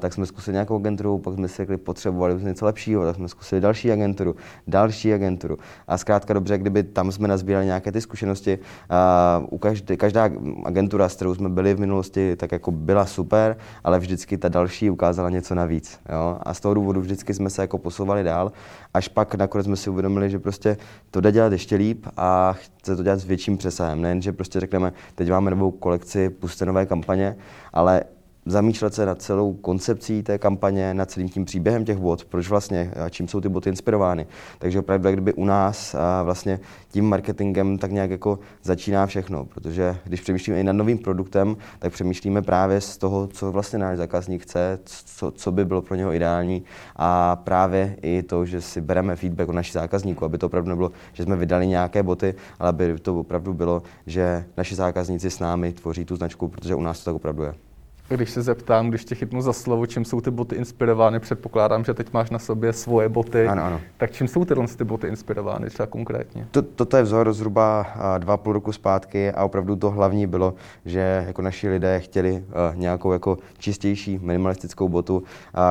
tak 0.00 0.12
jsme 0.12 0.26
zkusili 0.26 0.52
nějakou 0.52 0.76
agenturu, 0.76 1.18
pak 1.18 1.34
jsme 1.34 1.48
si 1.48 1.56
řekli, 1.56 1.76
potřebovali 1.76 2.40
jsme 2.40 2.48
něco 2.48 2.64
lepšího, 2.64 3.04
tak 3.04 3.16
jsme 3.16 3.28
zkusili 3.28 3.60
další 3.60 3.92
agenturu, 3.92 4.36
další 4.66 5.14
agenturu. 5.14 5.58
A 5.88 5.98
zkrátka 5.98 6.34
dobře, 6.34 6.58
kdyby 6.58 6.82
tam 6.82 7.12
jsme 7.12 7.28
nazbírali 7.28 7.66
nějaké 7.66 7.92
ty 7.92 8.00
zkušenosti, 8.00 8.58
a 8.90 9.42
u 9.50 9.58
každé, 9.58 9.96
každá 9.96 10.30
agentura, 10.64 11.08
s 11.08 11.16
kterou 11.16 11.34
jsme 11.34 11.48
byli 11.48 11.74
v 11.74 11.80
minulosti, 11.80 12.36
tak 12.36 12.52
jako 12.52 12.70
byla 12.70 13.06
super, 13.06 13.56
ale 13.84 13.98
vždycky 13.98 14.38
ta 14.38 14.48
další 14.48 14.90
ukázala 14.90 15.30
něco 15.30 15.54
navíc. 15.54 16.00
Jo? 16.12 16.38
A 16.42 16.54
z 16.54 16.60
toho 16.60 16.74
důvodu 16.74 17.00
vždycky 17.00 17.34
jsme 17.34 17.50
se 17.50 17.62
jako 17.62 17.78
posouvali 17.78 18.22
dál, 18.22 18.52
až 18.94 19.08
pak 19.08 19.34
nakonec 19.34 19.66
jsme 19.66 19.76
si 19.76 19.90
uvědomili, 19.90 20.30
že 20.30 20.38
prostě 20.38 20.76
to 21.10 21.20
jde 21.20 21.32
dělat 21.32 21.52
ještě 21.52 21.76
líp 21.76 22.06
a 22.16 22.52
chce 22.52 22.96
to 22.96 23.02
dělat 23.02 23.18
s 23.18 23.24
větším 23.24 23.56
přesahem. 23.56 24.02
Nejen, 24.02 24.22
že 24.22 24.32
prostě 24.32 24.60
řekneme, 24.60 24.92
teď 25.14 25.30
máme 25.30 25.50
novou 25.50 25.70
kolekci, 25.70 26.30
puste 26.30 26.66
nové 26.66 26.86
kampaně, 26.86 27.36
ale 27.72 28.02
zamýšlet 28.46 28.94
se 28.94 29.06
nad 29.06 29.22
celou 29.22 29.52
koncepcí 29.52 30.22
té 30.22 30.38
kampaně, 30.38 30.94
nad 30.94 31.10
celým 31.10 31.28
tím 31.28 31.44
příběhem 31.44 31.84
těch 31.84 31.98
bot, 31.98 32.24
proč 32.24 32.48
vlastně, 32.48 32.92
a 33.04 33.08
čím 33.08 33.28
jsou 33.28 33.40
ty 33.40 33.48
boty 33.48 33.68
inspirovány. 33.70 34.26
Takže 34.58 34.78
opravdu, 34.78 35.10
kdyby 35.10 35.32
u 35.32 35.44
nás 35.44 35.94
a 35.94 36.22
vlastně 36.22 36.60
tím 36.88 37.04
marketingem 37.04 37.78
tak 37.78 37.90
nějak 37.90 38.10
jako 38.10 38.38
začíná 38.62 39.06
všechno, 39.06 39.44
protože 39.44 39.96
když 40.04 40.20
přemýšlíme 40.20 40.60
i 40.60 40.64
nad 40.64 40.72
novým 40.72 40.98
produktem, 40.98 41.56
tak 41.78 41.92
přemýšlíme 41.92 42.42
právě 42.42 42.80
z 42.80 42.96
toho, 42.96 43.26
co 43.26 43.52
vlastně 43.52 43.78
náš 43.78 43.98
zákazník 43.98 44.42
chce, 44.42 44.78
co, 44.84 45.30
co 45.30 45.52
by 45.52 45.64
bylo 45.64 45.82
pro 45.82 45.94
něho 45.94 46.12
ideální 46.12 46.62
a 46.96 47.36
právě 47.36 47.96
i 48.02 48.22
to, 48.22 48.46
že 48.46 48.60
si 48.60 48.80
bereme 48.80 49.16
feedback 49.16 49.48
od 49.48 49.52
našich 49.52 49.74
zákazníků, 49.74 50.24
aby 50.24 50.38
to 50.38 50.46
opravdu 50.46 50.68
nebylo, 50.68 50.92
že 51.12 51.22
jsme 51.22 51.36
vydali 51.36 51.66
nějaké 51.66 52.02
boty, 52.02 52.34
ale 52.58 52.68
aby 52.68 52.98
to 52.98 53.20
opravdu 53.20 53.54
bylo, 53.54 53.82
že 54.06 54.44
naši 54.56 54.74
zákazníci 54.74 55.30
s 55.30 55.38
námi 55.38 55.72
tvoří 55.72 56.04
tu 56.04 56.16
značku, 56.16 56.48
protože 56.48 56.74
u 56.74 56.82
nás 56.82 56.98
to 56.98 57.04
tak 57.04 57.14
opravdu 57.14 57.42
je. 57.42 57.71
Když 58.14 58.30
se 58.30 58.42
zeptám, 58.42 58.88
když 58.88 59.04
tě 59.04 59.14
chytnu 59.14 59.42
za 59.42 59.52
slovo, 59.52 59.86
čím 59.86 60.04
jsou 60.04 60.20
ty 60.20 60.30
boty 60.30 60.56
inspirovány, 60.56 61.20
předpokládám, 61.20 61.84
že 61.84 61.94
teď 61.94 62.12
máš 62.12 62.30
na 62.30 62.38
sobě 62.38 62.72
svoje 62.72 63.08
boty. 63.08 63.46
Ano, 63.46 63.62
ano. 63.64 63.80
Tak 63.96 64.10
čím 64.10 64.28
jsou 64.28 64.44
tyhle 64.44 64.66
ty 64.66 64.84
boty 64.84 65.06
inspirovány 65.06 65.70
třeba 65.70 65.86
konkrétně? 65.86 66.46
To, 66.50 66.62
toto 66.62 66.96
je 66.96 67.02
vzor 67.02 67.32
zhruba 67.32 67.86
dva 68.18 68.36
půl 68.36 68.52
roku 68.52 68.72
zpátky 68.72 69.30
a 69.32 69.44
opravdu 69.44 69.76
to 69.76 69.90
hlavní 69.90 70.26
bylo, 70.26 70.54
že 70.84 71.24
jako 71.26 71.42
naši 71.42 71.68
lidé 71.68 72.00
chtěli 72.00 72.44
nějakou 72.74 73.12
jako 73.12 73.38
čistější 73.58 74.18
minimalistickou 74.22 74.88
botu, 74.88 75.22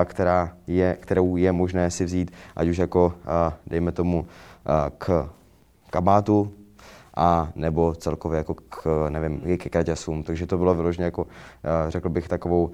která 0.05 0.53
je, 0.67 0.97
kterou 0.99 1.35
je 1.35 1.51
možné 1.51 1.91
si 1.91 2.05
vzít, 2.05 2.31
ať 2.55 2.67
už 2.67 2.77
jako, 2.77 3.13
dejme 3.67 3.91
tomu, 3.91 4.25
k 4.97 5.29
kabátu, 5.89 6.51
a 7.15 7.51
nebo 7.55 7.95
celkově 7.95 8.37
jako 8.37 8.53
k, 8.53 9.09
nevím, 9.09 9.57
ke 9.57 9.69
kraťasům. 9.69 10.23
Takže 10.23 10.47
to 10.47 10.57
bylo 10.57 10.75
vyloženě 10.75 11.05
jako, 11.05 11.27
eh, 11.63 11.91
řekl 11.91 12.09
bych, 12.09 12.27
takovou 12.27 12.71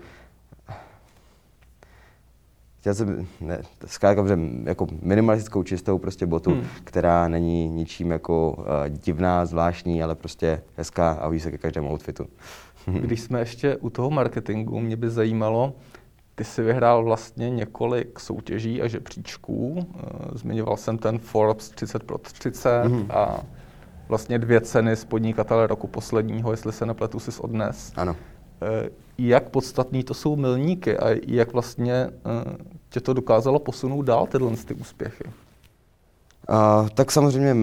chtěl 2.88 2.96
jsem, 2.96 3.28
ne, 3.42 3.62
zkrátka, 3.86 4.26
jako 4.64 4.88
minimalistickou 5.02 5.64
čistou 5.64 5.98
prostě 5.98 6.26
botu, 6.26 6.52
hmm. 6.52 6.64
která 6.84 7.28
není 7.28 7.68
ničím 7.68 8.12
jako 8.12 8.52
uh, 8.52 8.66
divná, 8.88 9.46
zvláštní, 9.46 10.04
ale 10.04 10.16
prostě 10.16 10.62
hezká 10.78 11.12
a 11.12 11.26
hodí 11.26 11.40
se 11.40 11.52
ke 11.52 11.58
každému 11.58 11.92
outfitu. 11.92 12.28
Když 12.86 13.22
jsme 13.22 13.40
ještě 13.40 13.76
u 13.78 13.90
toho 13.90 14.10
marketingu, 14.10 14.80
mě 14.80 14.96
by 14.96 15.10
zajímalo, 15.10 15.74
ty 16.36 16.44
jsi 16.44 16.64
vyhrál 16.64 17.04
vlastně 17.04 17.50
několik 17.50 18.20
soutěží 18.20 18.82
a 18.82 18.88
žebříčků. 18.88 19.78
Eh, 19.80 20.04
zmiňoval 20.38 20.78
jsem 20.78 20.98
ten 20.98 21.20
Forbes 21.20 21.70
30 21.70 22.04
pro 22.04 22.18
30 22.18 22.84
hmm. 22.84 23.06
a 23.10 23.42
vlastně 24.10 24.40
dvě 24.40 24.62
ceny 24.62 24.96
z 24.96 25.06
podnikatele 25.06 25.68
roku 25.68 25.88
posledního, 25.88 26.52
jestli 26.52 26.72
se 26.72 26.86
nepletu, 26.86 27.20
si 27.20 27.42
odnes. 27.42 27.94
Ano. 27.96 28.16
Eh, 28.62 28.90
jak 29.18 29.50
podstatný 29.50 30.04
to 30.04 30.14
jsou 30.14 30.36
milníky 30.36 30.98
a 30.98 31.20
jak 31.28 31.54
vlastně 31.54 31.94
eh, 31.94 32.12
tě 32.90 33.00
to 33.00 33.14
dokázalo 33.14 33.60
posunout 33.60 34.02
dál 34.02 34.28
tyhle 34.28 34.52
ty 34.58 34.74
úspěchy? 34.74 35.24
Uh, 36.50 36.90
tak 36.90 37.12
samozřejmě 37.12 37.56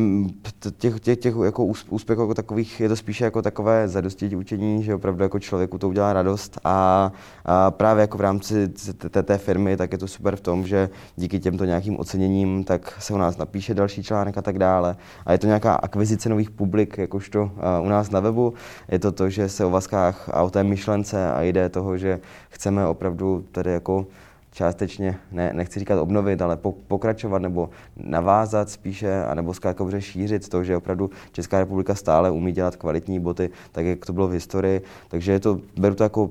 těch, 0.78 1.00
těch, 1.00 1.18
těch 1.18 1.34
jako 1.44 1.64
úspěchů 1.64 2.22
jako 2.22 2.34
takových 2.34 2.80
je 2.80 2.88
to 2.88 2.96
spíše 2.96 3.24
jako 3.24 3.42
takové 3.42 3.88
zadosti 3.88 4.36
učení, 4.36 4.82
že 4.82 4.94
opravdu 4.94 5.22
jako 5.22 5.38
člověku 5.38 5.78
to 5.78 5.88
udělá 5.88 6.12
radost 6.12 6.58
a, 6.64 7.12
a 7.44 7.70
právě 7.70 8.00
jako 8.00 8.18
v 8.18 8.20
rámci 8.20 8.68
té, 9.10 9.22
té 9.22 9.38
firmy, 9.38 9.76
tak 9.76 9.92
je 9.92 9.98
to 9.98 10.08
super 10.08 10.36
v 10.36 10.40
tom, 10.40 10.66
že 10.66 10.90
díky 11.16 11.40
těmto 11.40 11.64
nějakým 11.64 12.00
oceněním, 12.00 12.64
tak 12.64 12.96
se 12.98 13.14
u 13.14 13.16
nás 13.16 13.36
napíše 13.36 13.74
další 13.74 14.02
článek 14.02 14.38
a 14.38 14.42
tak 14.42 14.58
dále. 14.58 14.96
A 15.26 15.32
je 15.32 15.38
to 15.38 15.46
nějaká 15.46 15.74
akvizice 15.74 16.28
nových 16.28 16.50
publik, 16.50 16.98
jakožto 16.98 17.50
u 17.82 17.88
nás 17.88 18.10
na 18.10 18.20
webu. 18.20 18.54
Je 18.88 18.98
to 18.98 19.12
to, 19.12 19.30
že 19.30 19.48
se 19.48 19.64
o 19.64 19.70
vaskách 19.70 20.28
a 20.32 20.42
o 20.42 20.50
té 20.50 20.64
myšlence 20.64 21.32
a 21.32 21.42
jde 21.42 21.68
toho, 21.68 21.98
že 21.98 22.20
chceme 22.48 22.86
opravdu 22.86 23.44
tady 23.52 23.72
jako 23.72 24.06
částečně, 24.54 25.18
ne, 25.32 25.52
nechci 25.52 25.78
říkat 25.80 26.00
obnovit, 26.00 26.42
ale 26.42 26.56
po, 26.56 26.72
pokračovat 26.72 27.38
nebo 27.38 27.70
navázat 27.96 28.70
spíše, 28.70 29.24
anebo 29.24 29.54
zkrátka 29.54 29.84
šířit 29.98 30.48
to, 30.48 30.64
že 30.64 30.76
opravdu 30.76 31.10
Česká 31.32 31.58
republika 31.58 31.94
stále 31.94 32.30
umí 32.30 32.52
dělat 32.52 32.76
kvalitní 32.76 33.20
boty, 33.20 33.50
tak 33.72 33.84
jak 33.84 34.06
to 34.06 34.12
bylo 34.12 34.28
v 34.28 34.32
historii. 34.32 34.82
Takže 35.08 35.32
je 35.32 35.40
to, 35.40 35.60
beru 35.76 35.94
to 35.94 36.02
jako 36.02 36.30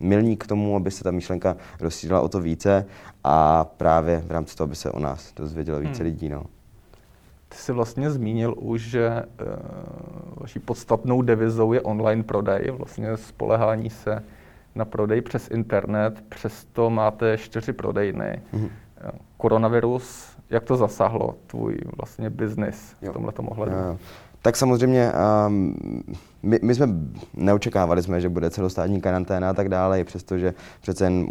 milník 0.00 0.44
k 0.44 0.46
tomu, 0.46 0.76
aby 0.76 0.90
se 0.90 1.04
ta 1.04 1.10
myšlenka 1.10 1.56
rozšířila 1.80 2.20
o 2.20 2.28
to 2.28 2.40
více 2.40 2.86
a 3.24 3.64
právě 3.64 4.22
v 4.26 4.30
rámci 4.30 4.56
toho, 4.56 4.64
aby 4.64 4.76
se 4.76 4.90
o 4.90 5.00
nás 5.00 5.32
dozvědělo 5.36 5.80
více 5.80 6.02
hmm. 6.02 6.12
lidí. 6.12 6.28
No. 6.28 6.44
Ty 7.48 7.56
jsi 7.56 7.72
vlastně 7.72 8.10
zmínil 8.10 8.54
už, 8.58 8.80
že 8.80 9.06
e, 9.06 9.24
vaší 10.36 10.58
podstatnou 10.58 11.22
devizou 11.22 11.72
je 11.72 11.80
online 11.80 12.22
prodej, 12.22 12.70
vlastně 12.70 13.16
spolehání 13.16 13.90
se 13.90 14.22
na 14.74 14.84
prodej 14.84 15.20
přes 15.20 15.50
internet, 15.50 16.24
přesto 16.28 16.90
máte 16.90 17.38
čtyři 17.38 17.72
prodejny. 17.72 18.42
Mm-hmm. 18.54 18.68
Koronavirus, 19.36 20.36
jak 20.50 20.64
to 20.64 20.76
zasáhlo 20.76 21.34
tvůj 21.46 21.76
vlastně 21.96 22.30
biznis 22.30 22.96
v 23.02 23.12
tomhle 23.12 23.32
ohledu? 23.36 23.72
Jo. 23.72 23.98
Tak 24.42 24.56
samozřejmě 24.56 25.12
um, 25.46 25.74
my, 26.42 26.58
my 26.62 26.74
jsme 26.74 26.88
neočekávali 27.34 28.02
jsme, 28.02 28.20
že 28.20 28.28
bude 28.28 28.50
celostátní 28.50 29.00
karanténa 29.00 29.50
a 29.50 29.54
tak 29.54 29.68
dále, 29.68 30.00
i 30.00 30.04
přestože 30.04 30.54
přece 30.80 31.04
jen 31.04 31.26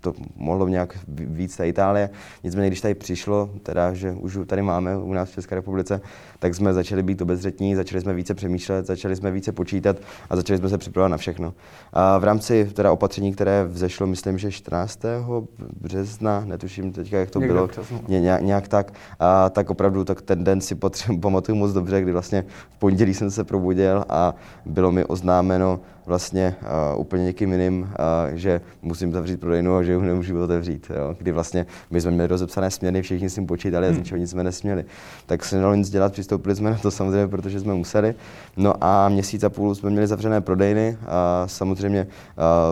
to 0.00 0.14
mohlo 0.36 0.68
nějak 0.68 0.98
víc 1.08 1.56
ta 1.56 1.64
Itálie. 1.64 2.10
Nicméně, 2.44 2.66
když 2.66 2.80
tady 2.80 2.94
přišlo, 2.94 3.50
teda, 3.62 3.94
že 3.94 4.12
už 4.12 4.38
tady 4.46 4.62
máme 4.62 4.96
u 4.96 5.12
nás 5.12 5.30
v 5.30 5.34
České 5.34 5.54
republice, 5.54 6.00
tak 6.38 6.54
jsme 6.54 6.72
začali 6.72 7.02
být 7.02 7.22
obezřetní, 7.22 7.74
začali 7.74 8.00
jsme 8.00 8.14
více 8.14 8.34
přemýšlet, 8.34 8.86
začali 8.86 9.16
jsme 9.16 9.30
více 9.30 9.52
počítat 9.52 9.96
a 10.30 10.36
začali 10.36 10.58
jsme 10.58 10.68
se 10.68 10.78
připravovat 10.78 11.08
na 11.08 11.16
všechno. 11.16 11.54
A 11.92 12.18
v 12.18 12.24
rámci 12.24 12.70
teda 12.74 12.92
opatření, 12.92 13.32
které 13.32 13.64
vzešlo, 13.64 14.06
myslím, 14.06 14.38
že 14.38 14.50
14. 14.50 15.00
března, 15.80 16.42
netuším 16.44 16.92
teďka, 16.92 17.18
jak 17.18 17.30
to 17.30 17.38
Někde 17.38 17.54
bylo, 17.54 17.68
ně, 18.08 18.20
nějak, 18.20 18.42
nějak 18.42 18.68
tak, 18.68 18.92
a 19.18 19.48
tak 19.48 19.70
opravdu 19.70 20.04
tak 20.04 20.22
ten 20.22 20.44
den 20.44 20.60
si 20.60 20.78
pamatuju 21.20 21.58
moc 21.58 21.72
dobře, 21.72 22.02
kdy 22.02 22.12
vlastně 22.12 22.44
v 22.70 22.78
pondělí 22.78 23.14
jsem 23.14 23.30
se 23.30 23.44
probudil 23.44 24.04
a 24.08 24.29
bylo 24.66 24.92
mi 24.92 25.04
oznámeno 25.04 25.80
vlastně 26.06 26.56
uh, 26.94 27.00
úplně 27.00 27.24
někým 27.24 27.52
jiným, 27.52 27.82
uh, 27.82 27.88
že 28.36 28.60
musím 28.82 29.12
zavřít 29.12 29.40
prodejnu 29.40 29.76
a 29.76 29.82
že 29.82 29.92
ji 29.92 30.02
nemůžu 30.02 30.42
otevřít. 30.42 30.90
Jo? 30.96 31.16
Kdy 31.18 31.32
vlastně 31.32 31.66
my 31.90 32.00
jsme 32.00 32.10
měli 32.10 32.26
rozepsané 32.26 32.70
směny, 32.70 33.02
všichni 33.02 33.30
s 33.30 33.34
tím 33.34 33.46
počítali 33.46 33.86
a 33.86 33.90
z 33.90 33.92
hmm. 33.92 33.98
ničeho 33.98 34.18
nic 34.18 34.30
jsme 34.30 34.44
nesměli. 34.44 34.84
Tak 35.26 35.44
se 35.44 35.56
nedalo 35.56 35.74
nic 35.74 35.90
dělat, 35.90 36.12
přistoupili 36.12 36.56
jsme 36.56 36.70
na 36.70 36.78
to 36.78 36.90
samozřejmě, 36.90 37.28
protože 37.28 37.60
jsme 37.60 37.74
museli. 37.74 38.14
No 38.56 38.74
a 38.80 39.08
měsíc 39.08 39.44
a 39.44 39.50
půl 39.50 39.74
jsme 39.74 39.90
měli 39.90 40.06
zavřené 40.06 40.40
prodejny 40.40 40.98
a 41.06 41.44
samozřejmě 41.46 42.06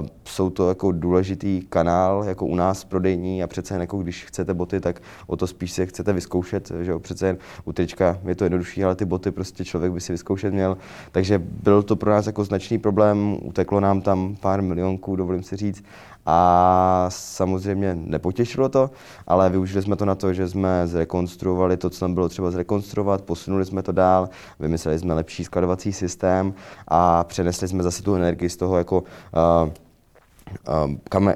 uh, 0.01 0.07
jsou 0.25 0.51
to 0.51 0.69
jako 0.69 0.93
důležitý 0.93 1.63
kanál, 1.69 2.25
jako 2.27 2.47
u 2.47 2.55
nás 2.55 2.85
prodejní 2.85 3.43
a 3.43 3.47
přece 3.47 3.75
jen 3.75 3.81
jako 3.81 3.99
když 3.99 4.25
chcete 4.25 4.55
boty, 4.55 4.81
tak 4.81 5.03
o 5.27 5.37
to 5.37 5.47
spíš 5.47 5.73
si 5.73 5.87
chcete 5.87 6.13
vyzkoušet, 6.13 6.73
že 6.81 6.91
jo? 6.91 6.99
přece 6.99 7.27
jen 7.27 7.39
u 7.65 7.73
trička 7.73 8.19
je 8.27 8.35
to 8.35 8.45
jednodušší, 8.45 8.85
ale 8.85 8.97
ty 8.97 9.05
boty 9.05 9.31
prostě 9.31 9.65
člověk 9.65 9.93
by 9.93 10.01
si 10.01 10.13
vyzkoušet 10.13 10.53
měl. 10.53 10.77
Takže 11.13 11.43
byl 11.63 11.83
to 11.83 11.97
pro 11.97 12.11
nás 12.11 12.27
jako 12.27 12.45
značný 12.45 12.79
problém, 12.79 13.18
systém, 13.19 13.39
uteklo 13.43 13.81
nám 13.81 14.01
tam 14.01 14.37
pár 14.41 14.63
milionků, 14.63 15.17
dovolím 15.17 15.43
si 15.43 15.57
říct, 15.57 15.85
a 16.27 17.07
samozřejmě 17.09 17.95
nepotěšilo 17.95 18.69
to, 18.69 18.91
ale 19.27 19.51
využili 19.51 19.83
jsme 19.83 19.97
to 19.97 20.05
na 20.05 20.15
to, 20.15 20.33
že 20.35 20.49
jsme 20.49 20.87
zrekonstruovali 20.87 21.77
to, 21.77 21.91
co 21.91 22.01
tam 22.01 22.15
bylo 22.15 22.29
třeba 22.29 22.51
zrekonstruovat, 22.51 23.23
posunuli 23.23 23.65
jsme 23.65 23.83
to 23.83 23.93
dál, 23.93 24.29
vymysleli 24.61 24.99
jsme 24.99 25.15
lepší 25.15 25.45
skladovací 25.45 25.93
systém 25.93 26.55
a 26.89 27.25
přenesli 27.25 27.69
jsme 27.69 27.83
zase 27.83 28.03
tu 28.03 28.15
energii 28.15 28.51
z 28.51 28.57
toho 28.57 28.79
jako 28.79 29.01
uh, 29.01 29.73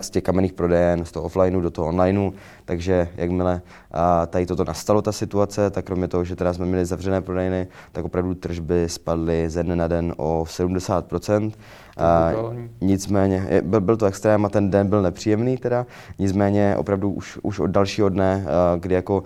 z 0.00 0.10
těch 0.10 0.22
kamenných 0.22 0.52
prodejen, 0.52 1.04
z 1.04 1.12
toho 1.12 1.24
offlineu 1.24 1.60
do 1.60 1.70
toho 1.70 1.88
onlineu, 1.88 2.30
takže 2.64 3.08
jakmile 3.16 3.62
tady 4.26 4.46
toto 4.46 4.64
nastalo, 4.64 5.02
ta 5.02 5.12
situace, 5.12 5.70
tak 5.70 5.84
kromě 5.84 6.08
toho, 6.08 6.24
že 6.24 6.36
teda 6.36 6.52
jsme 6.52 6.66
měli 6.66 6.84
zavřené 6.84 7.22
prodejny, 7.22 7.66
tak 7.92 8.04
opravdu 8.04 8.34
tržby 8.34 8.88
spadly 8.88 9.50
ze 9.50 9.62
dne 9.62 9.76
na 9.76 9.88
den 9.88 10.14
o 10.16 10.44
70%. 10.48 11.52
A, 11.96 12.30
nicméně, 12.80 13.62
byl, 13.62 13.80
byl 13.80 13.96
to 13.96 14.06
extrém 14.06 14.44
a 14.44 14.48
ten 14.48 14.70
den 14.70 14.88
byl 14.88 15.02
nepříjemný 15.02 15.56
teda, 15.56 15.86
nicméně 16.18 16.76
opravdu 16.76 17.10
už, 17.10 17.38
už 17.42 17.58
od 17.58 17.66
dalšího 17.66 18.08
dne, 18.08 18.46
kdy 18.78 18.94
jako 18.94 19.22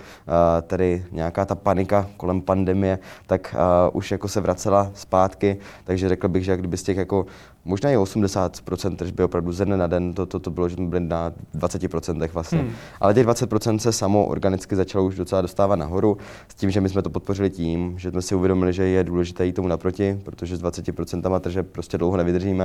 tady 0.66 1.04
nějaká 1.12 1.44
ta 1.44 1.54
panika 1.54 2.06
kolem 2.16 2.40
pandemie, 2.40 2.98
tak 3.26 3.54
už 3.92 4.10
jako 4.10 4.28
se 4.28 4.40
vracela 4.40 4.90
zpátky, 4.94 5.56
takže 5.84 6.08
řekl 6.08 6.28
bych, 6.28 6.44
že 6.44 6.56
kdyby 6.56 6.76
z 6.76 6.82
těch 6.82 6.96
jako 6.96 7.26
možná 7.66 7.90
i 7.90 7.96
80% 7.96 8.96
tržby 8.96 9.24
opravdu 9.24 9.52
ze 9.52 9.64
dne 9.64 9.76
na 9.76 9.86
den, 9.86 10.14
to, 10.14 10.26
to, 10.26 10.40
to 10.40 10.50
bylo, 10.50 10.68
že 10.68 10.74
jsme 10.74 10.86
byli 10.86 11.00
na 11.00 11.32
20% 11.54 12.28
vlastně. 12.32 12.58
Hmm. 12.58 12.70
Ale 13.00 13.14
těch 13.14 13.26
20% 13.26 13.78
se 13.78 13.92
samo 13.92 14.26
organicky 14.26 14.76
začalo 14.76 15.04
už 15.04 15.16
docela 15.16 15.40
dostávat 15.40 15.76
nahoru, 15.76 16.18
s 16.48 16.54
tím, 16.54 16.70
že 16.70 16.80
my 16.80 16.88
jsme 16.88 17.02
to 17.02 17.10
podpořili 17.10 17.50
tím, 17.50 17.98
že 17.98 18.10
jsme 18.10 18.22
si 18.22 18.34
uvědomili, 18.34 18.72
že 18.72 18.84
je 18.84 19.04
důležité 19.04 19.46
jít 19.46 19.52
tomu 19.52 19.68
naproti, 19.68 20.20
protože 20.24 20.56
s 20.56 20.62
20% 20.62 21.40
tržeb 21.40 21.66
prostě 21.72 21.98
dlouho 21.98 22.16
nevydržíme, 22.16 22.55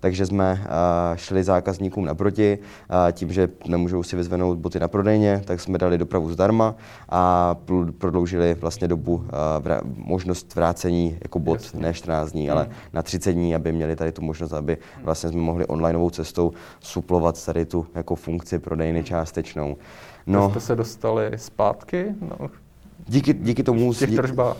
takže 0.00 0.26
jsme 0.26 0.52
uh, 0.52 1.16
šli 1.16 1.44
zákazníkům 1.44 2.04
naproti, 2.04 2.58
uh, 2.58 3.12
tím, 3.12 3.32
že 3.32 3.48
nemůžou 3.66 4.02
si 4.02 4.16
vyzvenout 4.16 4.58
boty 4.58 4.80
na 4.80 4.88
prodejně, 4.88 5.42
tak 5.44 5.60
jsme 5.60 5.78
dali 5.78 5.98
dopravu 5.98 6.30
zdarma 6.30 6.74
a 7.08 7.54
prodloužili 7.98 8.54
vlastně 8.54 8.88
dobu, 8.88 9.24
vra- 9.60 9.80
možnost 9.96 10.54
vrácení 10.54 11.18
jako 11.22 11.38
bot 11.38 11.62
Jasně. 11.62 11.80
ne 11.80 11.94
14 11.94 12.32
dní, 12.32 12.48
hmm. 12.48 12.56
ale 12.56 12.68
na 12.92 13.02
30 13.02 13.32
dní, 13.32 13.54
aby 13.54 13.72
měli 13.72 13.96
tady 13.96 14.12
tu 14.12 14.22
možnost, 14.22 14.52
aby 14.52 14.78
vlastně 15.02 15.30
jsme 15.30 15.40
mohli 15.40 15.66
onlineovou 15.66 16.10
cestou 16.10 16.52
suplovat 16.80 17.46
tady 17.46 17.64
tu 17.64 17.86
jako 17.94 18.14
funkci 18.14 18.58
prodejny 18.58 19.04
částečnou. 19.04 19.76
No, 20.26 20.50
jste 20.50 20.60
se 20.60 20.76
dostali 20.76 21.30
zpátky? 21.36 22.14
No, 22.20 22.50
díky, 23.08 23.34
díky 23.34 23.62
tomu, 23.62 23.92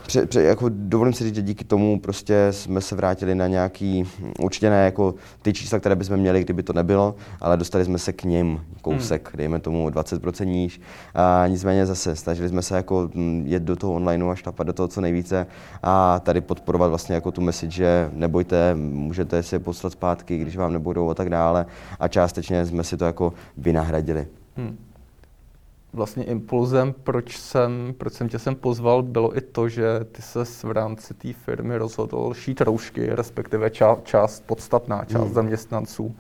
pře, 0.07 0.27
pře, 0.27 0.43
jako 0.43 0.69
dovolím 0.69 1.15
si 1.15 1.25
říct, 1.25 1.35
že 1.35 1.43
díky 1.43 1.65
tomu 1.65 2.01
prostě 2.01 2.49
jsme 2.51 2.81
se 2.81 2.97
vrátili 2.97 3.35
na 3.35 3.47
nějaký, 3.47 4.05
určitě 4.41 4.71
ne 4.71 4.85
jako 4.85 5.15
ty 5.43 5.53
čísla, 5.53 5.79
které 5.79 5.97
bychom 5.97 6.17
měli, 6.17 6.45
kdyby 6.45 6.63
to 6.63 6.73
nebylo, 6.73 7.15
ale 7.41 7.57
dostali 7.57 7.85
jsme 7.85 7.99
se 7.99 8.13
k 8.13 8.25
ním 8.25 8.61
kousek, 8.83 9.29
hmm. 9.29 9.39
dejme 9.39 9.61
tomu 9.61 9.89
20% 9.89 10.47
níž. 10.47 10.81
A 11.15 11.45
nicméně 11.49 11.87
zase 11.87 12.17
snažili 12.17 12.49
jsme 12.49 12.63
se 12.63 12.77
jako 12.77 13.11
mm, 13.15 13.43
jet 13.47 13.63
do 13.63 13.77
toho 13.77 13.93
onlineu 13.93 14.31
a 14.31 14.35
šlapat 14.35 14.67
do 14.67 14.73
toho 14.73 14.89
co 14.89 15.01
nejvíce 15.01 15.47
a 15.83 16.21
tady 16.21 16.41
podporovat 16.41 16.89
vlastně 16.89 17.15
jako 17.15 17.33
tu 17.33 17.41
message, 17.41 17.73
že 17.77 18.11
nebojte, 18.13 18.75
můžete 18.75 19.43
si 19.43 19.55
je 19.55 19.59
poslat 19.59 19.93
zpátky, 19.93 20.39
když 20.39 20.57
vám 20.57 20.73
nebudou 20.73 21.11
a 21.11 21.15
tak 21.15 21.31
dále 21.31 21.67
a 22.01 22.09
částečně 22.09 22.67
jsme 22.67 22.85
si 22.85 22.97
to 22.97 23.05
jako 23.05 23.33
vynahradili. 23.57 24.27
Hmm 24.57 24.86
vlastně 25.97 26.25
impulzem, 26.25 26.95
proč 27.03 27.39
jsem, 27.39 27.95
proč 27.99 28.13
jsem 28.13 28.29
tě 28.29 28.39
sem 28.39 28.55
pozval, 28.55 29.03
bylo 29.03 29.37
i 29.37 29.41
to, 29.41 29.69
že 29.69 29.85
ty 30.13 30.23
se 30.23 30.45
v 30.45 30.71
rámci 30.71 31.15
té 31.15 31.33
firmy 31.33 31.77
rozhodl 31.77 32.35
šít 32.35 32.61
roušky, 32.61 33.07
respektive 33.11 33.71
ča, 33.71 33.97
část, 34.05 34.47
podstatná 34.47 35.05
část 35.05 35.25
hmm. 35.25 35.35
zaměstnanců. 35.35 36.15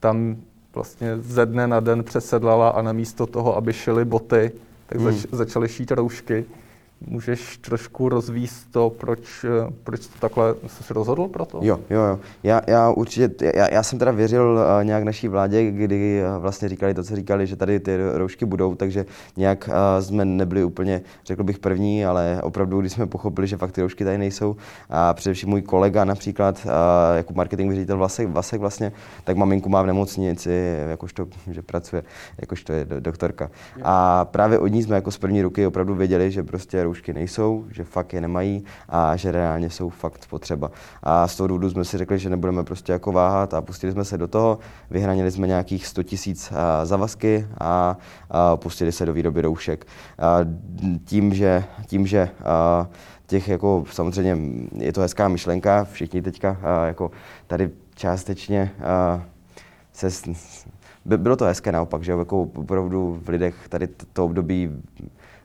Tam 0.00 0.36
vlastně 0.74 1.18
ze 1.18 1.46
dne 1.46 1.66
na 1.66 1.80
den 1.80 2.04
přesedlala 2.04 2.68
a 2.68 2.82
namísto 2.82 3.26
toho, 3.26 3.56
aby 3.56 3.72
šili 3.72 4.04
boty, 4.04 4.52
tak 4.86 4.98
hmm. 4.98 5.12
zač, 5.12 5.26
začali 5.32 5.68
šít 5.68 5.90
roušky. 5.90 6.44
Můžeš 7.06 7.56
trošku 7.56 8.08
rozvíst 8.08 8.70
to, 8.70 8.90
proč, 8.90 9.46
proč 9.84 10.06
to 10.06 10.18
takhle 10.20 10.54
jsi 10.66 10.94
rozhodl 10.94 11.28
pro 11.28 11.44
to? 11.44 11.60
Jo, 11.62 11.80
jo, 11.90 12.00
jo. 12.00 12.18
Já, 12.42 12.60
já 12.66 12.90
určitě, 12.90 13.52
já, 13.54 13.74
já 13.74 13.82
jsem 13.82 13.98
teda 13.98 14.10
věřil 14.10 14.58
uh, 14.78 14.84
nějak 14.84 15.04
naší 15.04 15.28
vládě, 15.28 15.70
kdy 15.70 16.22
uh, 16.22 16.42
vlastně 16.42 16.68
říkali 16.68 16.94
to, 16.94 17.04
co 17.04 17.16
říkali, 17.16 17.46
že 17.46 17.56
tady 17.56 17.80
ty 17.80 17.96
roušky 18.14 18.44
budou, 18.44 18.74
takže 18.74 19.06
nějak 19.36 19.68
uh, 19.68 20.04
jsme 20.04 20.24
nebyli 20.24 20.64
úplně, 20.64 21.00
řekl 21.26 21.44
bych, 21.44 21.58
první, 21.58 22.04
ale 22.04 22.40
opravdu, 22.42 22.80
když 22.80 22.92
jsme 22.92 23.06
pochopili, 23.06 23.46
že 23.46 23.56
fakt 23.56 23.72
ty 23.72 23.80
roušky 23.80 24.04
tady 24.04 24.18
nejsou, 24.18 24.56
a 24.90 25.14
především 25.14 25.48
můj 25.48 25.62
kolega 25.62 26.04
například, 26.04 26.62
uh, 26.64 26.70
jako 27.16 27.34
marketing 27.34 27.72
ředitel 27.72 27.98
Vasek, 27.98 28.28
Vasek 28.28 28.60
vlastně, 28.60 28.92
tak 29.24 29.36
maminku 29.36 29.68
má 29.68 29.82
v 29.82 29.86
nemocnici, 29.86 30.76
jakožto, 30.88 31.26
že 31.50 31.62
pracuje, 31.62 32.02
jakožto 32.40 32.72
je 32.72 32.86
doktorka. 33.00 33.50
A 33.82 34.24
právě 34.24 34.58
od 34.58 34.66
ní 34.66 34.82
jsme 34.82 34.94
jako 34.94 35.10
z 35.10 35.18
první 35.18 35.42
ruky 35.42 35.66
opravdu 35.66 35.94
věděli, 35.94 36.30
že 36.30 36.42
prostě 36.42 36.82
roušky 36.92 37.12
nejsou, 37.12 37.64
že 37.70 37.84
fakt 37.84 38.12
je 38.12 38.20
nemají 38.20 38.64
a 38.88 39.16
že 39.16 39.32
reálně 39.32 39.70
jsou 39.70 39.88
fakt 39.88 40.26
potřeba. 40.26 40.70
A 41.02 41.28
z 41.28 41.36
toho 41.36 41.46
důvodu 41.46 41.70
jsme 41.70 41.84
si 41.84 41.98
řekli, 41.98 42.18
že 42.18 42.30
nebudeme 42.30 42.64
prostě 42.64 42.92
jako 42.92 43.12
váhat 43.12 43.54
a 43.54 43.60
pustili 43.60 43.92
jsme 43.92 44.04
se 44.04 44.18
do 44.18 44.28
toho, 44.28 44.58
vyhranili 44.90 45.30
jsme 45.30 45.46
nějakých 45.46 45.86
100 45.86 46.02
tisíc 46.02 46.52
zavazky 46.84 47.46
a, 47.60 47.96
pustili 48.56 48.92
se 48.92 49.06
do 49.06 49.12
výroby 49.12 49.42
roušek. 49.42 49.86
A 50.18 50.38
tím, 51.04 51.34
že, 51.34 51.64
tím, 51.86 52.06
že 52.06 52.28
a, 52.44 52.88
těch 53.26 53.48
jako 53.48 53.84
samozřejmě 53.90 54.36
je 54.76 54.92
to 54.92 55.00
hezká 55.00 55.28
myšlenka, 55.28 55.84
všichni 55.84 56.22
teďka 56.22 56.56
a, 56.62 56.86
jako 56.86 57.10
tady 57.46 57.70
částečně 57.94 58.70
a, 58.84 59.22
se 59.92 60.10
bylo 61.04 61.36
to 61.36 61.44
hezké 61.44 61.72
naopak, 61.72 62.04
že 62.04 62.12
jako 62.12 62.42
opravdu 62.42 63.20
v 63.24 63.28
lidech 63.28 63.68
tady 63.68 63.86
to 64.12 64.24
období 64.24 64.70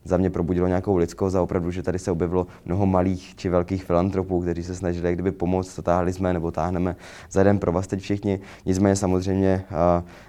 za 0.04 0.18
mě 0.18 0.30
probudilo 0.30 0.68
nějakou 0.68 0.98
lidskost 0.98 1.36
a 1.36 1.42
opravdu, 1.42 1.72
že 1.72 1.84
tady 1.84 2.00
se 2.00 2.12
objevilo 2.12 2.48
mnoho 2.66 2.86
malých 2.86 3.36
či 3.36 3.50
velkých 3.50 3.84
filantropů, 3.84 4.42
kteří 4.42 4.64
se 4.64 4.76
snažili 4.76 5.14
kdyby 5.14 5.32
pomoct, 5.32 5.76
to 5.76 5.82
táhli 5.82 6.14
jsme 6.14 6.34
nebo 6.34 6.52
táhneme 6.52 6.96
za 7.32 7.40
jeden 7.40 7.60
pro 7.60 7.72
vás 7.72 7.88
teď 7.88 8.00
všichni. 8.00 8.40
Nicméně 8.66 8.96
samozřejmě 8.96 9.64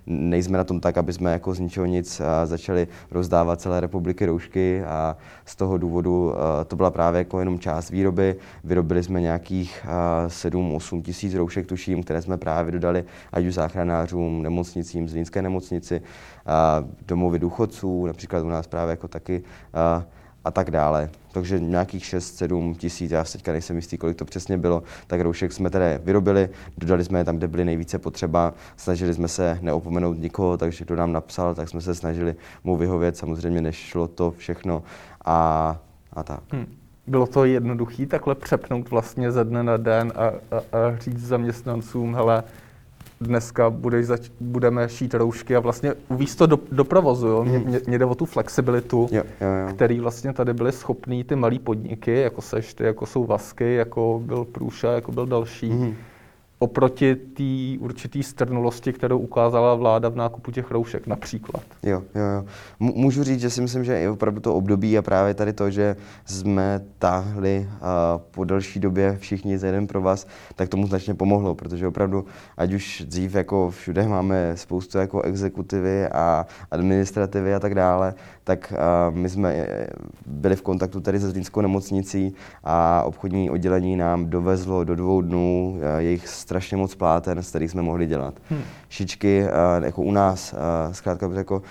nejsme 0.07 0.59
na 0.59 0.65
tom 0.65 0.81
tak, 0.81 0.99
aby 0.99 1.13
jsme 1.13 1.33
jako 1.33 1.55
z 1.55 1.59
ničeho 1.59 1.87
nic 1.87 2.23
začali 2.45 2.89
rozdávat 3.11 3.61
celé 3.61 3.81
republiky 3.81 4.27
roušky 4.27 4.83
a 4.85 5.17
z 5.45 5.57
toho 5.57 5.79
důvodu 5.79 6.33
to 6.67 6.77
byla 6.77 6.91
právě 6.91 7.19
jako 7.19 7.39
jenom 7.39 7.59
část 7.59 7.91
výroby. 7.91 8.37
Vyrobili 8.65 9.03
jsme 9.03 9.21
nějakých 9.21 9.87
7-8 10.27 11.03
tisíc 11.03 11.35
roušek, 11.35 11.67
tuším, 11.67 12.03
které 12.03 12.23
jsme 12.23 12.37
právě 12.39 12.73
dodali 12.73 13.05
ať 13.33 13.45
už 13.45 13.55
záchranářům, 13.55 14.43
nemocnicím, 14.43 15.09
Zlínské 15.09 15.43
nemocnici, 15.43 16.03
domovy 17.07 17.39
důchodců, 17.39 18.07
například 18.07 18.45
u 18.45 18.49
nás 18.49 18.67
právě 18.67 18.91
jako 18.91 19.09
taky 19.09 19.43
a, 20.45 20.51
tak 20.51 20.71
dále. 20.71 21.11
Takže 21.33 21.61
nějakých 21.61 22.05
6-7 22.05 22.75
tisíc, 22.75 23.11
já 23.11 23.25
teďka 23.25 23.53
nejsem 23.53 23.77
jistý, 23.77 23.99
kolik 23.99 24.17
to 24.17 24.25
přesně 24.25 24.59
bylo, 24.59 24.83
tak 25.07 25.21
roušek 25.21 25.53
jsme 25.53 25.71
tedy 25.71 25.99
vyrobili, 26.05 26.49
dodali 26.79 27.05
jsme 27.05 27.19
je 27.19 27.25
tam, 27.25 27.37
kde 27.37 27.49
byly 27.49 27.65
nejvíce 27.65 27.99
potřeba, 27.99 28.55
snažili 28.77 29.15
jsme 29.15 29.29
se 29.29 29.59
neopomenout 29.63 30.19
nikoho, 30.19 30.57
takže 30.57 30.85
kdo 30.85 30.97
nám 30.97 31.13
napsal, 31.13 31.55
tak 31.55 31.69
jsme 31.69 31.81
se 31.81 31.95
snažili 31.95 32.35
mu 32.65 32.77
vyhovět, 32.77 33.17
samozřejmě 33.17 33.61
nešlo 33.61 34.09
to 34.09 34.31
všechno 34.31 34.83
a, 35.25 35.77
a 36.13 36.23
tak. 36.23 36.41
Hmm. 36.51 36.67
Bylo 37.07 37.27
to 37.27 37.45
jednoduché 37.45 38.07
takhle 38.07 38.35
přepnout 38.35 38.91
vlastně 38.91 39.33
ze 39.33 39.45
dne 39.45 39.63
na 39.63 39.77
den 39.77 40.13
a, 40.17 40.27
a, 40.27 40.59
a 40.59 40.97
říct 40.99 41.27
zaměstnancům, 41.27 42.15
hele, 42.15 42.45
dneska 43.21 43.71
budeš 43.71 44.07
zač- 44.07 44.31
budeme 44.41 44.89
šít 44.89 45.15
roušky 45.15 45.57
a 45.57 45.61
vlastně 45.61 45.95
uvíct 46.09 46.39
to 46.39 46.47
do, 46.47 46.59
do 46.73 46.85
provozu. 46.85 47.27
Jo? 47.27 47.45
Mě, 47.45 47.59
mě, 47.59 47.81
mě 47.87 47.99
jde 47.99 48.05
o 48.05 48.15
tu 48.15 48.25
flexibilitu, 48.25 49.09
jo, 49.11 49.23
jo, 49.41 49.49
jo. 49.49 49.75
který 49.75 50.01
vlastně 50.01 50.33
tady 50.33 50.55
byly 50.55 50.73
schopný 50.73 51.25
ty 51.25 51.37
malé 51.37 51.59
podniky, 51.59 52.21
jako 52.21 52.43
seš 52.43 52.75
ty, 52.75 52.85
jako 52.85 53.07
jsou 53.07 53.25
Vasky, 53.25 53.75
jako 53.75 54.23
byl 54.25 54.45
Průša, 54.45 54.93
jako 54.93 55.13
byl 55.13 55.27
další, 55.27 55.71
mm 55.71 55.95
oproti 56.59 57.15
té 57.15 57.79
určitý 57.85 58.23
strnulosti, 58.23 58.93
kterou 58.93 59.19
ukázala 59.19 59.75
vláda 59.75 60.09
v 60.09 60.17
nákupu 60.17 60.51
těch 60.51 60.71
roušek 60.71 61.07
například. 61.07 61.63
Jo, 61.83 62.03
jo, 62.15 62.25
jo. 62.25 62.45
Můžu 62.79 63.25
říct, 63.25 63.41
že 63.41 63.51
si 63.51 63.61
myslím, 63.61 63.85
že 63.85 63.93
je 63.93 64.11
opravdu 64.11 64.41
to 64.41 64.55
období 64.55 64.99
a 64.99 65.03
právě 65.03 65.35
tady 65.35 65.53
to, 65.53 65.71
že 65.71 65.97
jsme 66.25 66.81
táhli 66.99 67.69
a 67.81 68.19
po 68.31 68.45
delší 68.45 68.81
době 68.81 69.17
všichni 69.21 69.59
za 69.59 69.67
jeden 69.67 69.87
pro 69.87 70.03
vás, 70.03 70.27
tak 70.55 70.69
tomu 70.69 70.87
značně 70.87 71.15
pomohlo, 71.15 71.55
protože 71.55 71.87
opravdu, 71.87 72.25
ať 72.57 72.73
už 72.73 73.03
dřív 73.07 73.35
jako 73.35 73.71
všude 73.71 74.09
máme 74.09 74.53
spoustu 74.55 74.99
jako 74.99 75.23
exekutivy 75.23 76.09
a 76.09 76.47
administrativy 76.71 77.55
a 77.55 77.61
tak 77.61 77.75
dále, 77.75 78.15
tak 78.45 78.73
my 79.11 79.29
jsme 79.29 79.55
e, 79.55 79.87
byli 80.27 80.57
v 80.57 80.63
kontaktu 80.63 81.01
tady 81.01 81.21
se 81.21 81.31
Zlínskou 81.31 81.61
nemocnicí 81.61 82.35
a 82.65 83.03
obchodní 83.03 83.51
oddělení 83.51 83.97
nám 83.97 84.31
dovezlo 84.31 84.85
do 84.85 84.97
dvou 84.97 85.23
dnů 85.23 85.81
jejich 85.99 86.29
strašně 86.49 86.77
moc 86.77 86.95
pláten, 86.95 87.43
z 87.43 87.49
kterých 87.49 87.71
jsme 87.71 87.83
mohli 87.83 88.07
dělat. 88.07 88.35
Hmm. 88.51 88.63
Šičky, 88.89 89.47
jako 89.85 90.03
u 90.03 90.13
nás, 90.13 90.55
zkrátka 90.93 91.31
jako 91.35 91.63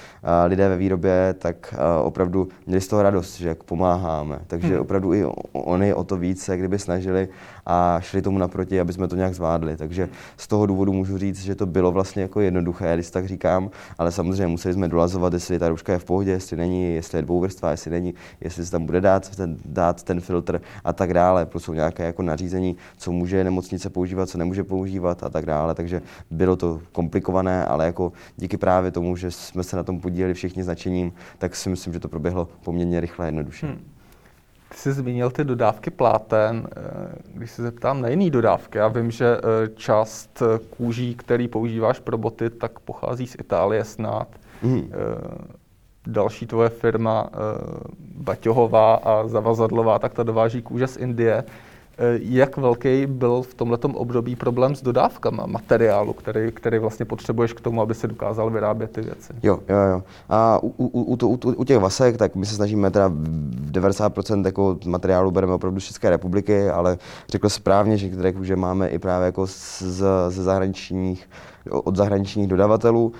lidé 0.45 0.69
ve 0.69 0.77
výrobě, 0.77 1.35
tak 1.39 1.75
opravdu 2.03 2.47
měli 2.67 2.81
z 2.81 2.87
toho 2.87 3.03
radost, 3.03 3.37
že 3.37 3.47
jako 3.47 3.63
pomáháme. 3.65 4.39
Takže 4.47 4.67
hmm. 4.67 4.81
opravdu 4.81 5.13
i 5.13 5.25
oni 5.53 5.93
o 5.93 6.03
to 6.03 6.17
víc 6.17 6.43
se 6.43 6.57
kdyby 6.57 6.79
snažili 6.79 7.29
a 7.69 7.99
šli 8.01 8.21
tomu 8.21 8.37
naproti, 8.37 8.79
aby 8.79 8.93
jsme 8.93 9.07
to 9.07 9.15
nějak 9.15 9.33
zvládli. 9.33 9.77
Takže 9.77 10.09
z 10.37 10.47
toho 10.47 10.65
důvodu 10.65 10.93
můžu 10.93 11.17
říct, 11.17 11.43
že 11.43 11.55
to 11.55 11.65
bylo 11.65 11.91
vlastně 11.91 12.21
jako 12.21 12.41
jednoduché, 12.41 12.93
když 12.93 13.09
tak 13.09 13.27
říkám, 13.27 13.69
ale 13.97 14.11
samozřejmě 14.11 14.47
museli 14.47 14.73
jsme 14.73 14.87
dolazovat, 14.87 15.33
jestli 15.33 15.59
ta 15.59 15.69
ruška 15.69 15.93
je 15.93 15.99
v 15.99 16.05
pohodě, 16.05 16.31
jestli 16.31 16.57
není, 16.57 16.95
jestli 16.95 17.17
je 17.17 17.21
dvouvrstva, 17.21 17.71
jestli 17.71 17.91
není, 17.91 18.13
jestli 18.41 18.65
se 18.65 18.71
tam 18.71 18.85
bude 18.85 19.01
dát 19.01 19.35
ten, 19.35 19.57
dát 19.65 20.03
ten 20.03 20.21
filtr 20.21 20.61
a 20.83 20.93
tak 20.93 21.13
dále. 21.13 21.45
Plus 21.45 21.63
jsou 21.63 21.73
nějaké 21.73 22.03
jako 22.03 22.21
nařízení, 22.21 22.77
co 22.97 23.11
může 23.11 23.43
nemocnice 23.43 23.89
používat, 23.89 24.29
co 24.29 24.37
nemůže 24.37 24.63
používat 24.63 25.23
a 25.23 25.29
tak 25.29 25.45
dále. 25.45 25.75
Takže 25.75 26.01
bylo 26.31 26.55
to 26.55 26.81
komplikované, 26.91 27.65
ale 27.65 27.85
jako 27.85 28.11
díky 28.37 28.57
právě 28.57 28.91
tomu, 28.91 29.15
že 29.15 29.31
jsme 29.31 29.63
se 29.63 29.75
na 29.75 29.83
tom 29.83 29.99
podíleli 29.99 30.33
všichni 30.33 30.63
značením, 30.63 31.13
tak 31.37 31.55
si 31.55 31.69
myslím, 31.69 31.93
že 31.93 31.99
to 31.99 32.07
proběhlo 32.07 32.47
poměrně 32.63 32.99
rychle 32.99 33.25
a 33.25 33.27
jednoduše. 33.27 33.67
Hmm. 33.67 33.96
Ty 34.69 34.77
jsi 34.77 34.93
zmínil 34.93 35.31
ty 35.31 35.43
dodávky 35.43 35.89
pláten. 35.89 36.67
Eh, 36.77 36.81
když 37.33 37.51
se 37.51 37.61
zeptám 37.61 38.01
na 38.01 38.07
jiné 38.07 38.29
dodávky, 38.29 38.77
já 38.77 38.87
vím, 38.87 39.11
že 39.11 39.37
eh, 39.37 39.67
část 39.75 40.43
kůží, 40.69 41.15
který 41.15 41.47
používáš 41.47 41.99
pro 41.99 42.17
boty, 42.17 42.49
tak 42.49 42.79
pochází 42.79 43.27
z 43.27 43.35
Itálie 43.39 43.83
snad. 43.83 44.27
Mm. 44.63 44.91
Další 46.07 46.47
tvoje 46.47 46.69
firma 46.69 47.29
Baťohová 47.99 48.95
a 48.95 49.27
Zavazadlová, 49.27 49.99
tak 49.99 50.13
ta 50.13 50.23
dováží 50.23 50.61
kůže 50.61 50.87
z 50.87 50.97
Indie. 50.97 51.43
Eh, 51.99 52.19
jak 52.21 52.57
velký 52.57 53.05
byl 53.05 53.41
v 53.41 53.53
tomto 53.53 53.87
období 53.87 54.35
problém 54.35 54.75
s 54.75 54.81
dodávkama 54.81 55.45
materiálu, 55.45 56.13
který, 56.13 56.51
který 56.51 56.79
vlastně 56.79 57.05
potřebuješ 57.05 57.53
k 57.53 57.61
tomu, 57.61 57.81
aby 57.81 57.95
se 57.95 58.07
dokázal 58.07 58.49
vyrábět 58.49 58.91
ty 58.91 59.01
věci? 59.01 59.33
Jo, 59.43 59.59
jo, 59.69 59.77
jo. 59.91 60.03
A 60.29 60.63
u, 60.63 60.67
u, 60.67 60.87
u, 60.87 61.27
u, 61.27 61.37
u 61.55 61.63
těch 61.63 61.77
vasek, 61.77 62.17
tak 62.17 62.35
my 62.35 62.45
se 62.45 62.55
snažíme 62.55 62.91
teda 62.91 63.09
90% 63.71 64.45
jako 64.45 64.77
materiálu 64.85 65.31
bereme 65.31 65.53
opravdu 65.53 65.79
z 65.79 65.83
České 65.83 66.09
republiky, 66.09 66.69
ale 66.69 66.97
řekl 67.29 67.49
správně, 67.49 67.97
že, 67.97 68.09
že 68.41 68.55
máme 68.55 68.87
i 68.87 68.99
právě 68.99 69.25
jako 69.25 69.47
z, 69.47 69.83
ze 70.29 70.43
zahraničních, 70.43 71.29
od 71.69 71.95
zahraničních 71.95 72.47
dodavatelů 72.47 73.13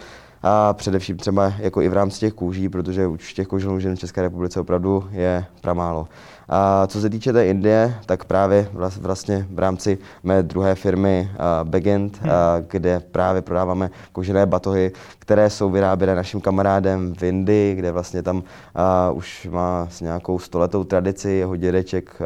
a 0.44 0.74
především 0.74 1.18
třeba 1.18 1.54
jako 1.60 1.82
i 1.82 1.90
v 1.90 1.94
rámci 1.94 2.20
těch 2.20 2.34
kůží, 2.34 2.70
protože 2.70 3.08
už 3.08 3.34
těch 3.34 3.48
koželů 3.48 3.78
v 3.78 3.96
České 3.96 4.22
republice 4.22 4.60
opravdu 4.60 5.04
je 5.12 5.46
pramálo. 5.62 6.08
A 6.50 6.88
co 6.88 7.02
se 7.02 7.10
týče 7.10 7.34
té 7.34 7.48
Indie, 7.48 7.96
tak 8.06 8.26
právě 8.26 8.70
vlastně 9.02 9.48
v 9.52 9.60
rámci 9.60 9.98
mé 10.24 10.44
druhé 10.44 10.76
firmy 10.76 11.30
uh, 11.32 11.70
Begint, 11.70 12.18
hmm. 12.22 12.30
uh, 12.30 12.36
kde 12.68 13.00
právě 13.00 13.42
prodáváme 13.42 13.90
kožené 14.12 14.46
batohy, 14.46 14.92
které 15.20 15.50
jsou 15.50 15.70
vyráběné 15.70 16.16
naším 16.16 16.42
kamarádem 16.42 17.14
v 17.16 17.24
Indii, 17.24 17.76
kde 17.76 17.92
vlastně 17.92 18.24
tam 18.24 18.38
uh, 18.38 19.18
už 19.18 19.48
má 19.52 19.88
s 19.92 20.02
nějakou 20.02 20.40
stoletou 20.40 20.84
tradici, 20.84 21.32
jeho 21.32 21.56
dědeček 21.56 22.22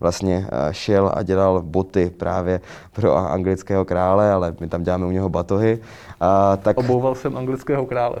vlastně 0.00 0.46
šel 0.70 1.12
a 1.14 1.22
dělal 1.22 1.62
boty 1.62 2.10
právě 2.10 2.60
pro 2.92 3.16
anglického 3.16 3.84
krále, 3.84 4.32
ale 4.32 4.54
my 4.60 4.68
tam 4.68 4.82
děláme 4.82 5.06
u 5.06 5.10
něho 5.10 5.28
batohy. 5.28 5.78
A, 6.20 6.56
tak, 6.56 6.78
Obouval 6.78 7.14
jsem 7.14 7.36
anglického 7.36 7.86
krále. 7.86 8.16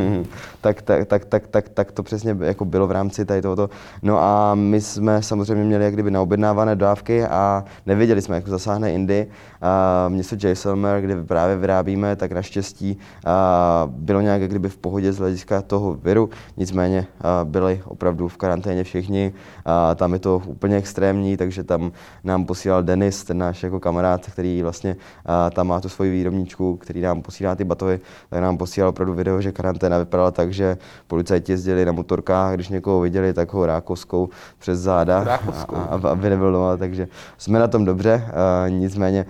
tak, 0.60 0.82
tak, 0.82 1.06
tak, 1.06 1.24
tak, 1.24 1.48
tak, 1.48 1.68
tak 1.68 1.92
to 1.92 2.02
přesně 2.02 2.36
jako 2.40 2.64
bylo 2.64 2.86
v 2.86 2.90
rámci 2.90 3.24
tady 3.24 3.42
tohoto. 3.42 3.70
No 4.02 4.18
a 4.18 4.54
my 4.54 4.80
jsme 4.92 5.22
samozřejmě 5.22 5.64
měli 5.64 5.84
jak 5.84 5.94
kdyby 5.94 6.10
naobjednávané 6.10 6.76
dávky 6.76 7.24
a 7.24 7.64
nevěděli 7.86 8.22
jsme, 8.22 8.34
jak 8.34 8.48
zasáhne 8.48 8.92
Indy. 8.92 9.26
Město 10.08 10.36
Jaisalmer, 10.42 11.00
kde 11.00 11.24
právě 11.24 11.56
vyrábíme, 11.56 12.16
tak 12.16 12.32
naštěstí 12.32 12.98
bylo 13.86 14.20
nějak 14.20 14.40
jak 14.40 14.50
kdyby 14.50 14.68
v 14.68 14.78
pohodě 14.78 15.12
z 15.12 15.18
hlediska 15.18 15.62
toho 15.62 15.94
viru, 15.94 16.30
nicméně 16.56 17.06
byli 17.44 17.82
opravdu 17.84 18.28
v 18.28 18.36
karanténě 18.36 18.84
všichni. 18.84 19.32
Tam 19.96 20.12
je 20.12 20.18
to 20.18 20.42
úplně 20.46 20.76
extrémní, 20.76 21.36
takže 21.36 21.64
tam 21.64 21.92
nám 22.24 22.44
posílal 22.46 22.82
Denis, 22.82 23.24
ten 23.24 23.38
náš 23.38 23.62
jako 23.62 23.80
kamarád, 23.80 24.26
který 24.26 24.62
vlastně 24.62 24.96
tam 25.52 25.66
má 25.66 25.80
tu 25.80 25.88
svoji 25.88 26.10
výrobničku, 26.10 26.76
který 26.76 27.00
nám 27.00 27.22
posílá 27.22 27.54
ty 27.54 27.64
batohy, 27.64 28.00
tak 28.30 28.40
nám 28.40 28.56
posílal 28.56 28.90
opravdu 28.90 29.14
video, 29.14 29.40
že 29.40 29.52
karanténa 29.52 29.98
vypadala 29.98 30.30
tak, 30.30 30.52
že 30.52 30.78
policajti 31.06 31.52
jezdili 31.52 31.84
na 31.84 31.92
motorkách, 31.92 32.54
když 32.54 32.68
někoho 32.68 33.00
viděli, 33.00 33.32
tak 33.32 33.52
ho 33.52 33.66
rákoskou 33.66 34.28
přes 34.58 34.78
záda, 34.82 35.18
a, 35.18 35.38
a, 35.74 36.08
aby 36.08 36.30
nebyl 36.30 36.52
doma, 36.52 36.76
takže 36.76 37.08
jsme 37.38 37.58
na 37.58 37.68
tom 37.68 37.84
dobře, 37.84 38.28
nicméně 38.68 39.26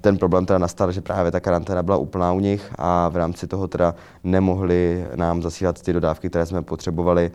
ten 0.00 0.18
problém 0.18 0.46
teda 0.46 0.58
nastal, 0.58 0.92
že 0.92 1.00
právě 1.00 1.30
ta 1.30 1.40
karanténa 1.40 1.82
byla 1.82 1.96
úplná 1.96 2.32
u 2.32 2.40
nich 2.40 2.70
a 2.78 3.08
v 3.08 3.16
rámci 3.16 3.46
toho 3.46 3.68
teda 3.68 3.94
nemohli 4.24 5.06
nám 5.14 5.42
zasílat 5.42 5.82
ty 5.82 5.92
dodávky, 5.92 6.28
které 6.28 6.46
jsme 6.46 6.62
potřebovali. 6.62 7.30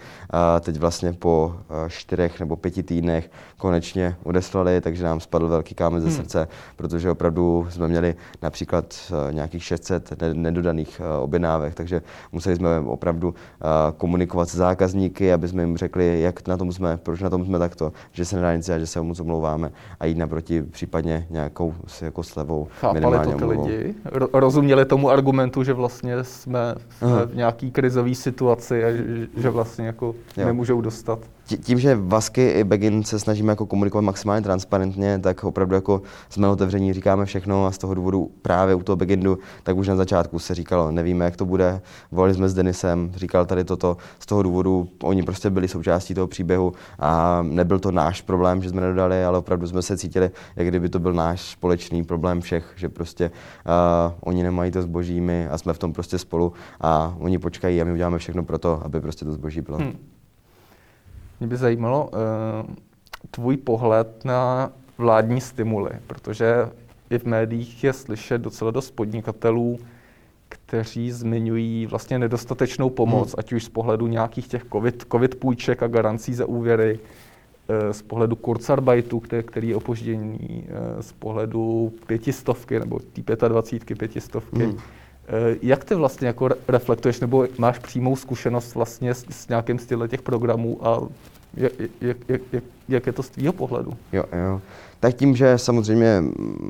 Teď 0.59 0.77
vlastně 0.77 1.13
po 1.13 1.55
čtyřech 1.87 2.39
nebo 2.39 2.55
pěti 2.55 2.83
týdnech 2.83 3.31
konečně 3.57 4.15
odeslali, 4.23 4.81
takže 4.81 5.03
nám 5.03 5.19
spadl 5.19 5.47
velký 5.47 5.75
kámen 5.75 6.01
ze 6.01 6.07
hmm. 6.07 6.17
srdce, 6.17 6.47
protože 6.75 7.11
opravdu 7.11 7.67
jsme 7.69 7.87
měli 7.87 8.15
například 8.41 9.13
nějakých 9.31 9.63
600 9.63 10.13
nedodaných 10.33 11.01
objednávek, 11.21 11.75
takže 11.75 12.01
museli 12.31 12.55
jsme 12.55 12.79
opravdu 12.79 13.35
komunikovat 13.97 14.49
s 14.49 14.55
zákazníky, 14.55 15.33
aby 15.33 15.47
jsme 15.47 15.63
jim 15.63 15.77
řekli, 15.77 16.21
jak 16.21 16.47
na 16.47 16.57
tom 16.57 16.71
jsme, 16.71 16.97
proč 16.97 17.21
na 17.21 17.29
tom 17.29 17.45
jsme 17.45 17.59
takto, 17.59 17.93
že 18.11 18.25
se 18.25 18.35
nedá 18.35 18.55
nic 18.55 18.69
a 18.69 18.79
že 18.79 18.87
se 18.87 19.01
moc 19.01 19.19
omlouváme 19.19 19.71
a 19.99 20.05
jít 20.05 20.17
naproti 20.17 20.61
případně 20.61 21.27
nějakou 21.29 21.73
jako 22.01 22.23
slevou 22.23 22.67
Chápali 22.79 23.17
to 23.31 23.37
ty 23.37 23.45
lidi? 23.45 23.95
Rozuměli 24.33 24.85
tomu 24.85 25.09
argumentu, 25.09 25.63
že 25.63 25.73
vlastně 25.73 26.23
jsme 26.23 26.75
v 27.25 27.35
nějaký 27.35 27.71
krizové 27.71 28.15
situaci 28.15 28.83
a 28.83 28.91
že, 28.91 29.27
že 29.37 29.49
vlastně 29.49 29.85
jako 29.85 30.15
jo. 30.37 30.45
nemůžou 30.45 30.81
dostat? 30.81 31.19
Tím, 31.47 31.79
že 31.79 31.95
Vasky 31.95 32.49
i 32.49 32.63
Begin 32.63 33.03
se 33.03 33.19
snažíme 33.19 33.51
jako 33.51 33.65
komunikovat 33.65 34.01
maximálně 34.01 34.41
transparentně, 34.41 35.19
tak 35.19 35.43
opravdu 35.43 35.75
jako 35.75 36.01
jsme 36.29 36.47
otevření, 36.47 36.93
říkáme 36.93 37.25
všechno 37.25 37.65
a 37.65 37.71
z 37.71 37.77
toho 37.77 37.93
důvodu 37.93 38.31
právě 38.41 38.75
u 38.75 38.83
toho 38.83 38.95
Begindu, 38.95 39.39
tak 39.63 39.77
už 39.77 39.87
na 39.87 39.95
začátku 39.95 40.39
se 40.39 40.55
říkalo, 40.55 40.91
nevíme, 40.91 41.25
jak 41.25 41.35
to 41.35 41.45
bude, 41.45 41.81
volali 42.11 42.33
jsme 42.33 42.49
s 42.49 42.53
Denisem, 42.53 43.11
říkal 43.15 43.45
tady 43.45 43.63
toto, 43.63 43.97
z 44.19 44.25
toho 44.25 44.43
důvodu 44.43 44.89
oni 45.03 45.23
prostě 45.23 45.49
byli 45.49 45.67
součástí 45.67 46.13
toho 46.13 46.27
příběhu 46.27 46.73
a 46.99 47.41
nebyl 47.41 47.79
to 47.79 47.91
náš 47.91 48.21
problém, 48.21 48.61
že 48.61 48.69
jsme 48.69 48.81
nedodali, 48.81 49.23
ale 49.23 49.37
opravdu 49.37 49.67
jsme 49.67 49.81
se 49.81 49.97
cítili, 49.97 50.31
jak 50.55 50.67
kdyby 50.67 50.89
to 50.89 50.99
byl 50.99 51.13
náš 51.13 51.51
společný 51.51 52.03
problém 52.03 52.41
všech, 52.41 52.73
že 52.75 52.89
prostě 52.89 53.31
uh, 53.31 54.13
oni 54.19 54.43
nemají 54.43 54.71
to 54.71 54.81
zboží 54.81 55.21
my 55.21 55.47
a 55.47 55.57
jsme 55.57 55.73
v 55.73 55.79
tom 55.79 55.93
prostě 55.93 56.17
spolu 56.17 56.53
a 56.81 57.15
oni 57.19 57.39
počkají 57.39 57.81
a 57.81 57.85
my 57.85 57.91
uděláme 57.91 58.17
všechno 58.17 58.43
pro 58.43 58.57
to, 58.57 58.81
aby 58.85 59.01
prostě 59.01 59.25
to 59.25 59.31
zboží 59.31 59.61
bylo. 59.61 59.77
Hmm. 59.77 60.16
Mě 61.39 61.47
by 61.47 61.57
zajímalo 61.57 62.09
uh, 62.09 62.75
tvůj 63.31 63.57
pohled 63.57 64.25
na 64.25 64.71
vládní 64.97 65.41
stimuly, 65.41 65.91
protože 66.07 66.69
i 67.09 67.17
v 67.17 67.25
médiích 67.25 67.83
je 67.83 67.93
slyšet 67.93 68.41
docela 68.41 68.71
dost 68.71 68.91
podnikatelů, 68.91 69.79
kteří 70.49 71.11
zmiňují 71.11 71.85
vlastně 71.85 72.19
nedostatečnou 72.19 72.89
pomoc, 72.89 73.27
hmm. 73.27 73.35
ať 73.37 73.53
už 73.53 73.63
z 73.63 73.69
pohledu 73.69 74.07
nějakých 74.07 74.47
těch 74.47 74.65
COVID, 74.71 75.05
COVID 75.11 75.35
půjček 75.35 75.83
a 75.83 75.87
garancí 75.87 76.33
za 76.33 76.45
úvěry, 76.45 76.99
eh, 77.69 77.93
z 77.93 78.01
pohledu 78.01 78.35
Kurzarbeitu, 78.35 79.19
který, 79.19 79.43
který 79.43 79.69
je 79.69 79.75
opožděný, 79.75 80.67
eh, 80.67 81.03
z 81.03 81.11
pohledu 81.11 81.93
pětistovky 82.07 82.79
nebo 82.79 82.99
tý 82.99 83.23
25 83.47 83.95
pětistovky. 83.97 84.63
Hmm. 84.63 84.77
Jak 85.61 85.83
ty 85.83 85.95
vlastně 85.95 86.27
jako 86.27 86.49
reflektuješ, 86.67 87.19
nebo 87.19 87.47
máš 87.57 87.79
přímou 87.79 88.15
zkušenost 88.15 88.75
vlastně 88.75 89.13
s, 89.13 89.25
s 89.29 89.47
nějakým 89.47 89.79
stylem 89.79 90.09
těch 90.09 90.21
programů 90.21 90.87
a 90.87 91.01
jak, 91.53 91.71
jak, 92.01 92.17
jak, 92.27 92.41
jak 92.51 92.63
je 92.89 93.13
to 93.13 93.23
z 93.23 93.29
tvýho 93.29 93.53
pohledu? 93.53 93.93
Jo, 94.13 94.23
jo. 94.33 94.61
Tak 94.99 95.15
tím, 95.15 95.35
že 95.35 95.57
samozřejmě, 95.57 96.23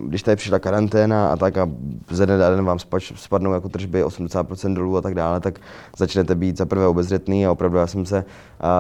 když 0.04 0.24
tady 0.24 0.36
přišla 0.36 0.60
karanténa 0.60 1.32
a 1.32 1.36
tak 1.36 1.58
a 1.58 1.70
ze 2.10 2.26
dne 2.26 2.38
den 2.38 2.66
vám 2.66 2.80
spadnou 3.16 3.54
jako 3.54 3.70
tržby 3.70 4.04
80% 4.04 4.74
dolů 4.74 4.98
a 4.98 5.02
tak 5.02 5.16
dále, 5.16 5.40
tak 5.40 5.60
začnete 5.98 6.36
být 6.36 6.58
za 6.58 6.66
prvé 6.66 6.88
obezřetný 6.88 7.46
a 7.46 7.52
opravdu 7.52 7.78
já 7.78 7.88
jsem 7.88 8.06
se 8.06 8.26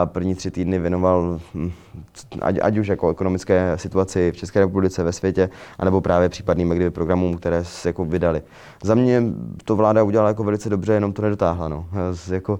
první 0.05 0.35
tři 0.35 0.51
týdny 0.51 0.79
věnoval 0.79 1.39
hm, 1.55 1.71
ať, 2.41 2.55
ať 2.61 2.77
už 2.77 2.87
jako 2.87 3.09
ekonomické 3.09 3.73
situaci 3.75 4.31
v 4.31 4.37
České 4.37 4.59
republice, 4.59 5.03
ve 5.03 5.13
světě, 5.13 5.49
anebo 5.79 6.01
právě 6.01 6.29
případným 6.29 6.69
kdyby 6.69 6.91
programům, 6.91 7.37
které 7.37 7.65
se 7.65 7.89
jako 7.89 8.05
vydali. 8.05 8.41
Za 8.83 8.95
mě 8.95 9.23
to 9.65 9.75
vláda 9.75 10.03
udělala 10.03 10.29
jako 10.29 10.43
velice 10.43 10.69
dobře, 10.69 10.93
jenom 10.93 11.13
to 11.13 11.21
nedotáhla. 11.21 11.67
No. 11.67 11.85
Jako, 12.31 12.59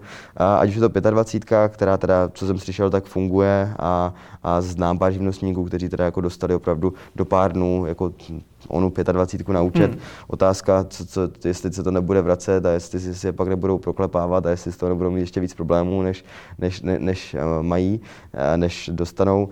ať 0.60 0.70
už 0.70 0.76
je 0.76 0.82
to 0.82 1.12
25, 1.12 1.72
která 1.72 1.98
teda, 1.98 2.30
co 2.34 2.48
jsem 2.48 2.60
slyšel, 2.60 2.90
tak 2.90 3.06
funguje 3.06 3.74
a, 3.80 4.14
a 4.44 4.62
znám 4.68 5.00
pár 5.00 5.12
živnostníků, 5.12 5.64
kteří 5.64 5.90
teda 5.90 6.06
jako 6.06 6.22
dostali 6.22 6.56
opravdu 6.56 6.94
do 7.16 7.26
pár 7.26 7.52
dnů 7.52 7.86
jako 7.86 8.14
onu 8.68 8.94
25 9.12 9.54
na 9.54 9.62
účet. 9.62 9.92
Hmm. 9.92 10.00
Otázka, 10.28 10.86
co, 10.90 11.06
co, 11.06 11.22
jestli 11.46 11.74
se 11.74 11.84
to 11.84 11.92
nebude 11.92 12.22
vracet 12.22 12.66
a 12.66 12.72
jestli 12.72 13.00
si 13.00 13.28
je 13.28 13.34
pak 13.34 13.48
nebudou 13.48 13.78
proklepávat 13.78 14.46
a 14.46 14.50
jestli 14.50 14.72
z 14.72 14.78
toho 14.78 14.90
nebudou 14.90 15.12
mít 15.12 15.20
ještě 15.20 15.40
víc 15.40 15.54
problémů, 15.54 16.02
než, 16.02 16.26
než, 16.60 16.82
ne, 16.82 17.00
než 17.00 17.34
uh, 17.34 17.64
mají, 17.64 18.02
uh, 18.34 18.58
než 18.58 18.90
dostanou. 18.94 19.44
Uh, 19.46 19.52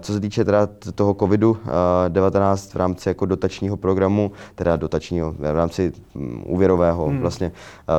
co 0.00 0.12
se 0.12 0.20
týče 0.20 0.44
teda 0.44 0.68
toho 0.94 1.14
COVID-19 1.14 2.72
v 2.72 2.76
rámci 2.76 3.08
jako 3.08 3.26
dotačního 3.26 3.76
programu, 3.76 4.32
teda 4.54 4.76
dotačního, 4.76 5.32
v 5.32 5.54
rámci 5.54 5.92
um, 6.14 6.42
úvěrového, 6.46 7.06
hmm. 7.06 7.20
vlastně 7.20 7.52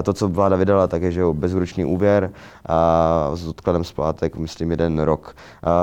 to, 0.04 0.13
co 0.13 0.28
vláda 0.28 0.56
vydala, 0.56 0.88
tak 0.88 1.02
je, 1.02 1.12
že 1.12 1.19
jo, 1.19 1.34
bezúročný 1.34 1.86
úvěr 1.86 2.32
a 2.65 3.32
s 3.34 3.48
odkladem 3.48 3.84
splátek, 3.84 4.38
myslím, 4.38 4.71
jeden 4.71 5.00
rok. 5.00 5.36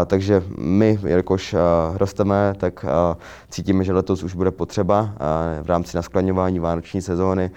takže 0.07 0.43
my, 0.59 0.99
jelikož 1.07 1.55
rosteme, 1.95 2.55
tak 2.57 2.85
cítíme, 3.51 3.85
že 3.85 3.93
letos 3.93 4.23
už 4.23 4.35
bude 4.43 4.51
potřeba 4.51 5.11
v 5.63 5.67
rámci 5.67 5.97
naskladňování 5.97 6.59
vánoční 6.59 7.03
sezóny 7.03 7.51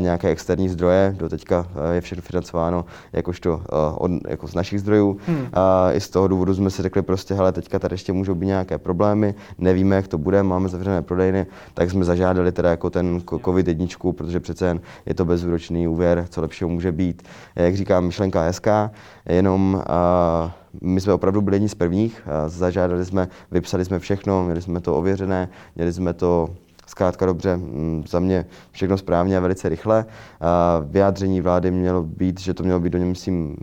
nějaké 0.00 0.28
externí 0.28 0.68
zdroje. 0.68 1.14
Do 1.18 1.28
teďka 1.28 1.66
je 1.92 2.00
všechno 2.00 2.22
financováno 2.22 2.84
jakožto 3.12 3.60
od, 3.98 4.10
jako 4.28 4.48
z 4.48 4.54
našich 4.54 4.80
zdrojů. 4.80 5.16
Hmm. 5.26 5.48
I 5.92 6.00
z 6.00 6.08
toho 6.08 6.28
důvodu 6.28 6.54
jsme 6.54 6.70
si 6.70 6.82
řekli 6.82 7.02
prostě, 7.02 7.34
hele, 7.34 7.52
teďka 7.52 7.78
tady 7.78 7.94
ještě 7.94 8.12
můžou 8.12 8.34
být 8.34 8.46
nějaké 8.46 8.78
problémy, 8.78 9.34
nevíme, 9.58 9.96
jak 9.96 10.08
to 10.08 10.18
bude, 10.18 10.42
máme 10.42 10.68
zavřené 10.68 11.02
prodejny, 11.02 11.46
tak 11.74 11.90
jsme 11.90 12.04
zažádali 12.04 12.52
teda 12.52 12.70
jako 12.70 12.90
ten 12.90 13.22
covid 13.44 13.68
jedničku, 13.68 14.12
protože 14.12 14.40
přece 14.40 14.66
jen 14.66 14.80
je 15.06 15.14
to 15.14 15.24
bezúročný 15.24 15.88
úvěr, 15.88 16.26
co 16.28 16.40
lepšího 16.40 16.70
může 16.70 16.92
být. 16.92 17.22
Jak 17.56 17.76
říkám, 17.76 18.04
myšlenka 18.04 18.42
hezká, 18.42 18.90
jenom 19.28 19.82
my 20.80 21.00
jsme 21.00 21.12
opravdu 21.12 21.40
byli 21.40 21.56
jedni 21.56 21.68
z 21.68 21.74
prvních, 21.74 22.22
zažádali 22.46 23.04
jsme, 23.04 23.28
vypsali 23.50 23.84
jsme 23.84 23.98
všechno, 23.98 24.44
měli 24.44 24.62
jsme 24.62 24.80
to 24.80 24.96
ověřené, 24.96 25.48
měli 25.76 25.92
jsme 25.92 26.12
to 26.12 26.48
zkrátka 26.92 27.26
dobře, 27.26 27.56
mm, 27.56 28.04
za 28.08 28.20
mě 28.20 28.46
všechno 28.70 28.98
správně 28.98 29.36
a 29.36 29.40
velice 29.40 29.68
rychle. 29.68 30.04
A 30.40 30.82
vyjádření 30.84 31.40
vlády 31.40 31.70
mělo 31.70 32.02
být, 32.02 32.40
že 32.40 32.54
to 32.54 32.62
mělo 32.62 32.80
být 32.80 32.92
do 32.92 32.98
něm, 32.98 33.08
myslím, 33.08 33.56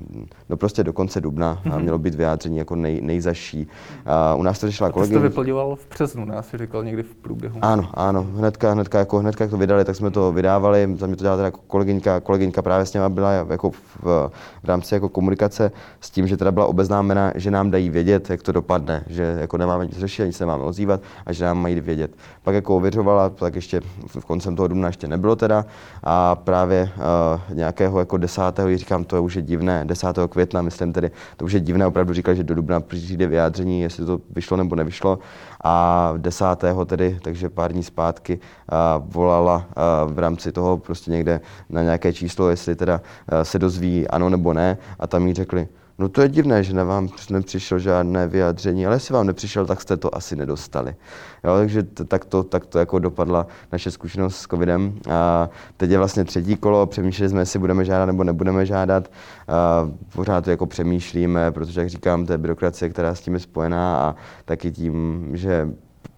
no 0.50 0.58
prostě 0.58 0.84
do 0.84 0.94
konce 0.94 1.22
dubna 1.22 1.62
a 1.66 1.70
mhm. 1.70 1.82
mělo 1.82 2.00
být 2.00 2.16
vyjádření 2.16 2.58
jako 2.58 2.76
nej, 2.76 3.02
nejzaší. 3.02 3.68
A 4.06 4.36
u 4.36 4.44
nás 4.44 4.60
to 4.60 4.68
řešila 4.68 4.92
kolegyně. 4.92 5.18
to 5.18 5.24
vyplňoval 5.24 5.76
v 5.76 5.90
březnu, 5.90 6.26
ne? 6.26 6.36
Asi 6.36 6.58
říkal 6.58 6.84
někdy 6.84 7.04
v 7.04 7.16
průběhu. 7.16 7.60
Ano, 7.62 7.90
ano, 7.94 8.28
hnedka, 8.36 8.72
hnedka, 8.72 9.00
jako, 9.00 9.20
hnedka 9.20 9.44
jak 9.44 9.52
to 9.52 9.58
vydali, 9.58 9.86
tak 9.86 9.96
jsme 9.96 10.12
to 10.12 10.32
vydávali. 10.32 10.96
Za 11.00 11.08
mě 11.08 11.16
to 11.16 11.24
dělala 11.24 11.38
teda 11.38 11.52
kolegyňka, 11.68 12.20
kolegyňka 12.20 12.62
právě 12.62 12.86
s 12.86 12.94
něma 12.94 13.10
byla 13.10 13.32
jako 13.32 13.70
v, 13.70 13.78
v, 14.04 14.32
rámci 14.64 14.94
jako 14.94 15.10
komunikace 15.10 15.72
s 16.02 16.10
tím, 16.10 16.28
že 16.28 16.38
teda 16.38 16.52
byla 16.52 16.66
obeznámena, 16.66 17.32
že 17.36 17.52
nám 17.52 17.72
dají 17.72 17.90
vědět, 17.90 18.30
jak 18.30 18.42
to 18.42 18.52
dopadne, 18.52 19.04
že 19.08 19.38
jako 19.40 19.58
nemáme 19.58 19.86
nic 19.86 19.98
řešit, 19.98 20.26
nic 20.26 20.38
se 20.38 20.46
nemáme 20.46 20.64
ozývat 20.64 21.02
a 21.26 21.34
že 21.34 21.46
nám 21.46 21.62
mají 21.62 21.80
vědět. 21.80 22.12
Pak 22.44 22.56
jako 22.56 22.76
ověřovala 22.76 23.19
fungovala, 23.20 23.30
tak 23.30 23.56
ještě 23.56 23.82
v 24.08 24.26
koncem 24.26 24.56
toho 24.56 24.68
dubna 24.68 24.88
ještě 24.88 25.08
nebylo 25.08 25.36
teda. 25.36 25.66
A 26.04 26.36
právě 26.36 26.84
uh, 26.84 27.56
nějakého 27.56 28.00
jako 28.00 28.18
desátého, 28.18 28.78
říkám, 28.78 29.04
to 29.04 29.24
už 29.24 29.36
je 29.36 29.42
divné, 29.42 29.86
10. 29.86 30.08
května, 30.30 30.62
myslím 30.62 30.94
tedy, 30.94 31.12
to 31.38 31.46
už 31.46 31.54
je 31.54 31.60
divné, 31.60 31.88
opravdu 31.88 32.14
říkal, 32.14 32.36
že 32.36 32.44
do 32.44 32.56
dubna 32.56 32.80
přijde 32.80 33.28
vyjádření, 33.28 33.82
jestli 33.82 34.06
to 34.06 34.20
vyšlo 34.30 34.58
nebo 34.58 34.76
nevyšlo. 34.76 35.20
A 35.64 36.14
10. 36.18 36.46
tedy, 36.86 37.20
takže 37.22 37.50
pár 37.50 37.72
dní 37.72 37.84
zpátky, 37.84 38.40
uh, 38.40 39.04
volala 39.14 39.56
uh, 39.56 40.14
v 40.14 40.20
rámci 40.20 40.52
toho 40.52 40.78
prostě 40.78 41.12
někde 41.12 41.42
na 41.70 41.84
nějaké 41.84 42.14
číslo, 42.14 42.50
jestli 42.50 42.76
teda 42.76 43.02
uh, 43.02 43.42
se 43.44 43.60
dozví 43.60 44.08
ano 44.08 44.30
nebo 44.30 44.54
ne. 44.54 44.78
A 45.00 45.08
tam 45.08 45.28
jí 45.28 45.34
řekli, 45.34 45.68
No 46.00 46.10
to 46.10 46.22
je 46.22 46.30
divné, 46.30 46.64
že 46.64 46.74
na 46.74 46.84
vám 46.84 47.10
nepřišlo 47.30 47.80
žádné 47.80 48.28
vyjádření, 48.28 48.86
ale 48.86 48.96
jestli 48.96 49.14
vám 49.14 49.28
nepřišel, 49.28 49.66
tak 49.66 49.82
jste 49.82 49.98
to 49.98 50.16
asi 50.16 50.36
nedostali. 50.36 50.96
Jo, 51.44 51.58
takže 51.58 51.84
to, 51.84 52.06
tak, 52.06 52.26
to, 52.26 52.44
tak 52.44 52.66
to 52.66 52.80
jako 52.80 53.00
dopadla 53.00 53.48
naše 53.72 53.92
zkušenost 53.92 54.36
s 54.36 54.48
covidem. 54.48 54.94
A 55.10 55.50
teď 55.78 55.92
je 55.92 55.98
vlastně 55.98 56.26
třetí 56.26 56.56
kolo, 56.56 56.86
přemýšleli 56.86 57.30
jsme, 57.30 57.42
jestli 57.42 57.60
budeme 57.60 57.86
žádat 57.86 58.06
nebo 58.06 58.24
nebudeme 58.24 58.66
žádat. 58.66 59.12
A 59.48 59.90
pořád 60.16 60.44
to 60.44 60.50
jako 60.50 60.66
přemýšlíme, 60.66 61.52
protože, 61.52 61.80
jak 61.80 61.90
říkám, 61.90 62.26
to 62.26 62.32
je 62.32 62.38
byrokracie, 62.38 62.90
která 62.90 63.16
s 63.16 63.22
tím 63.22 63.34
je 63.34 63.40
spojená 63.40 63.98
a 63.98 64.16
taky 64.46 64.72
tím, 64.72 65.28
že 65.34 65.70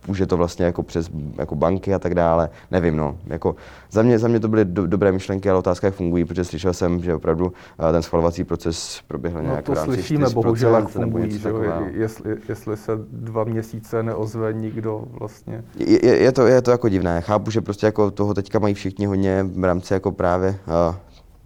už 0.08 0.20
je 0.20 0.28
to 0.28 0.38
vlastně 0.38 0.66
jako 0.66 0.84
přes 0.84 1.10
jako 1.38 1.56
banky 1.56 1.94
a 1.94 2.00
tak 2.00 2.16
dále. 2.16 2.50
Nevím, 2.72 2.98
no. 2.98 3.18
Jako 3.28 3.56
za, 3.92 4.02
mě, 4.02 4.20
za 4.20 4.28
mě 4.28 4.40
to 4.40 4.48
byly 4.48 4.66
do, 4.66 4.88
dobré 4.88 5.12
myšlenky, 5.12 5.50
ale 5.50 5.60
otázka, 5.60 5.88
jak 5.88 5.96
fungují, 5.96 6.26
protože 6.26 6.44
slyšel 6.44 6.74
jsem, 6.74 7.04
že 7.04 7.16
opravdu 7.16 7.46
uh, 7.46 7.92
ten 7.92 8.02
schvalovací 8.02 8.44
proces 8.44 9.02
proběhl 9.08 9.42
nějak 9.42 9.70
no 9.70 9.76
to 9.76 9.82
slyšíme, 9.82 10.30
bohužel, 10.30 10.76
jak 10.76 10.88
fungují, 10.88 11.40
že 11.40 11.50
jestli, 11.92 12.38
jestli 12.50 12.78
se 12.78 12.92
dva 13.12 13.44
měsíce 13.44 14.04
neozve 14.04 14.54
nikdo 14.54 15.04
vlastně. 15.20 15.64
Je, 15.78 16.06
je, 16.06 16.18
je, 16.18 16.32
to, 16.32 16.48
je 16.48 16.62
to 16.62 16.72
jako 16.72 16.90
divné. 16.90 17.22
Chápu, 17.22 17.52
že 17.52 17.62
prostě 17.62 17.86
jako 17.86 18.12
toho 18.12 18.34
teďka 18.34 18.60
mají 18.60 18.74
všichni 18.74 19.06
hodně 19.06 19.46
v 19.56 19.64
rámci 19.64 19.94
jako 19.94 20.12
právě 20.12 20.50
uh, 20.50 20.96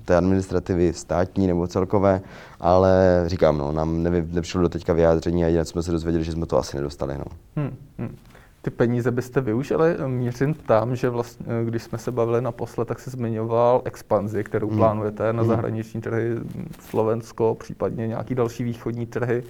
té 0.06 0.16
administrativy 0.16 0.94
státní 0.94 1.48
nebo 1.48 1.68
celkové, 1.68 2.22
ale 2.60 3.24
říkám, 3.28 3.58
no, 3.58 3.72
nám 3.72 4.04
nevy, 4.04 4.28
nepřišlo 4.32 4.62
do 4.62 4.70
teďka 4.70 4.94
vyjádření 4.94 5.46
a 5.46 5.48
jinak 5.48 5.68
jsme 5.68 5.84
se 5.84 5.92
dozvěděli, 5.92 6.24
že 6.24 6.32
jsme 6.32 6.46
to 6.46 6.58
asi 6.58 6.78
nedostali. 6.78 7.18
No. 7.18 7.26
Hmm, 7.56 7.76
hmm 8.00 8.16
ty 8.66 8.72
peníze 8.72 9.12
byste 9.12 9.42
využili? 9.42 9.98
Mířím 10.08 10.54
tam, 10.54 10.96
že 10.96 11.10
vlastně, 11.10 11.46
když 11.66 11.84
jsme 11.84 11.98
se 11.98 12.12
bavili 12.12 12.42
naposled, 12.42 12.88
tak 12.88 13.00
se 13.00 13.10
zmiňoval 13.10 13.82
expanzi, 13.86 14.44
kterou 14.44 14.68
hmm. 14.68 14.78
plánujete 14.78 15.34
na 15.34 15.42
hmm. 15.42 15.50
zahraniční 15.50 16.02
trhy, 16.02 16.36
Slovensko, 16.80 17.56
případně 17.60 18.08
nějaký 18.08 18.36
další 18.36 18.64
východní 18.64 19.06
trhy. 19.06 19.44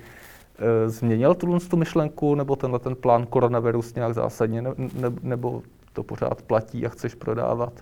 E, 0.59 0.89
změnil 0.89 1.35
tu, 1.35 1.59
tu 1.59 1.77
myšlenku, 1.77 2.35
nebo 2.35 2.55
tenhle 2.55 2.79
ten 2.79 2.95
plán 2.95 3.25
koronavirus 3.25 3.95
nějak 3.95 4.13
zásadně, 4.13 4.61
ne, 4.61 4.69
ne, 4.77 5.09
nebo 5.21 5.61
to 5.93 6.03
pořád 6.03 6.41
platí 6.41 6.85
a 6.85 6.89
chceš 6.89 7.15
prodávat? 7.15 7.73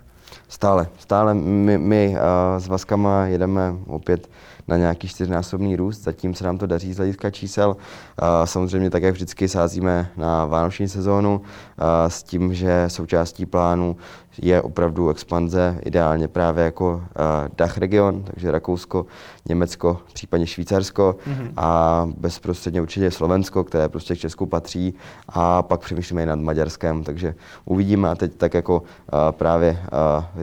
Stále, 0.47 0.87
stále 0.97 1.33
my, 1.33 1.77
my 1.77 2.15
uh, 2.15 2.59
s 2.59 2.67
Vaskama 2.67 3.25
jedeme 3.25 3.75
opět 3.87 4.29
na 4.67 4.77
nějaký 4.77 5.07
čtyřnásobný 5.07 5.75
růst. 5.75 6.03
Zatím 6.03 6.33
se 6.33 6.43
nám 6.43 6.57
to 6.57 6.67
daří 6.67 6.93
z 6.93 6.97
hlediska 6.97 7.29
čísel. 7.29 7.77
Samozřejmě 8.45 8.89
tak, 8.89 9.03
jak 9.03 9.13
vždycky 9.13 9.47
sázíme 9.47 10.09
na 10.17 10.45
vánoční 10.45 10.87
sezónu 10.87 11.41
s 12.07 12.23
tím, 12.23 12.53
že 12.53 12.85
součástí 12.87 13.45
plánu 13.45 13.95
je 14.41 14.61
opravdu 14.61 15.09
expanze, 15.09 15.79
ideálně 15.85 16.27
právě 16.27 16.63
jako 16.63 17.03
Dach 17.57 17.77
region, 17.77 18.23
takže 18.23 18.51
Rakousko, 18.51 19.05
Německo, 19.49 19.99
případně 20.13 20.47
Švýcarsko 20.47 21.15
mm-hmm. 21.27 21.51
a 21.57 22.09
bezprostředně 22.17 22.81
určitě 22.81 23.11
Slovensko, 23.11 23.63
které 23.63 23.89
prostě 23.89 24.15
k 24.15 24.19
Česku 24.19 24.45
patří 24.45 24.93
a 25.29 25.61
pak 25.61 25.79
přemýšlíme 25.79 26.23
i 26.23 26.25
nad 26.25 26.39
Maďarskem, 26.39 27.03
takže 27.03 27.35
uvidíme 27.65 28.09
a 28.09 28.15
teď 28.15 28.35
tak 28.35 28.53
jako 28.53 28.83
právě 29.31 29.79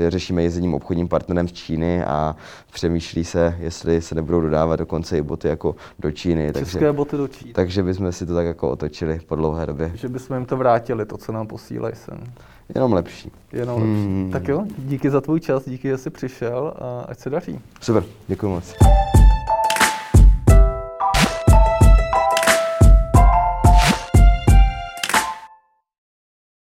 řešíme 0.09 0.42
jezením 0.42 0.74
obchodním 0.74 1.09
partnerem 1.09 1.48
z 1.48 1.52
Číny 1.52 2.04
a 2.04 2.37
přemýšlí 2.72 3.24
se, 3.24 3.56
jestli 3.59 4.02
se 4.10 4.14
nebudou 4.14 4.40
dodávat 4.40 4.76
dokonce 4.76 5.18
i 5.18 5.22
boty 5.22 5.48
jako 5.48 5.74
do 5.98 6.12
Číny. 6.12 6.46
České 6.46 6.78
takže, 6.78 6.92
boty 6.92 7.16
do 7.16 7.28
Číny. 7.28 7.52
Takže 7.52 7.82
bychom 7.82 8.12
si 8.12 8.26
to 8.26 8.34
tak 8.34 8.46
jako 8.46 8.70
otočili 8.70 9.20
po 9.26 9.36
dlouhé 9.36 9.66
době. 9.66 9.92
Že 9.94 10.08
bychom 10.08 10.36
jim 10.36 10.46
to 10.46 10.56
vrátili, 10.56 11.06
to, 11.06 11.16
co 11.16 11.32
nám 11.32 11.46
posílají 11.46 11.94
sem. 11.94 12.18
Jenom 12.74 12.92
lepší. 12.92 13.30
Jenom 13.52 13.82
lepší. 13.82 14.04
Hmm. 14.04 14.30
Tak 14.32 14.48
jo, 14.48 14.64
díky 14.78 15.10
za 15.10 15.20
tvůj 15.20 15.40
čas, 15.40 15.68
díky, 15.68 15.88
že 15.88 15.98
jsi 15.98 16.10
přišel 16.10 16.74
a 16.78 17.04
ať 17.08 17.18
se 17.18 17.30
daří. 17.30 17.60
Super, 17.80 18.04
děkuji 18.28 18.48
moc. 18.48 18.74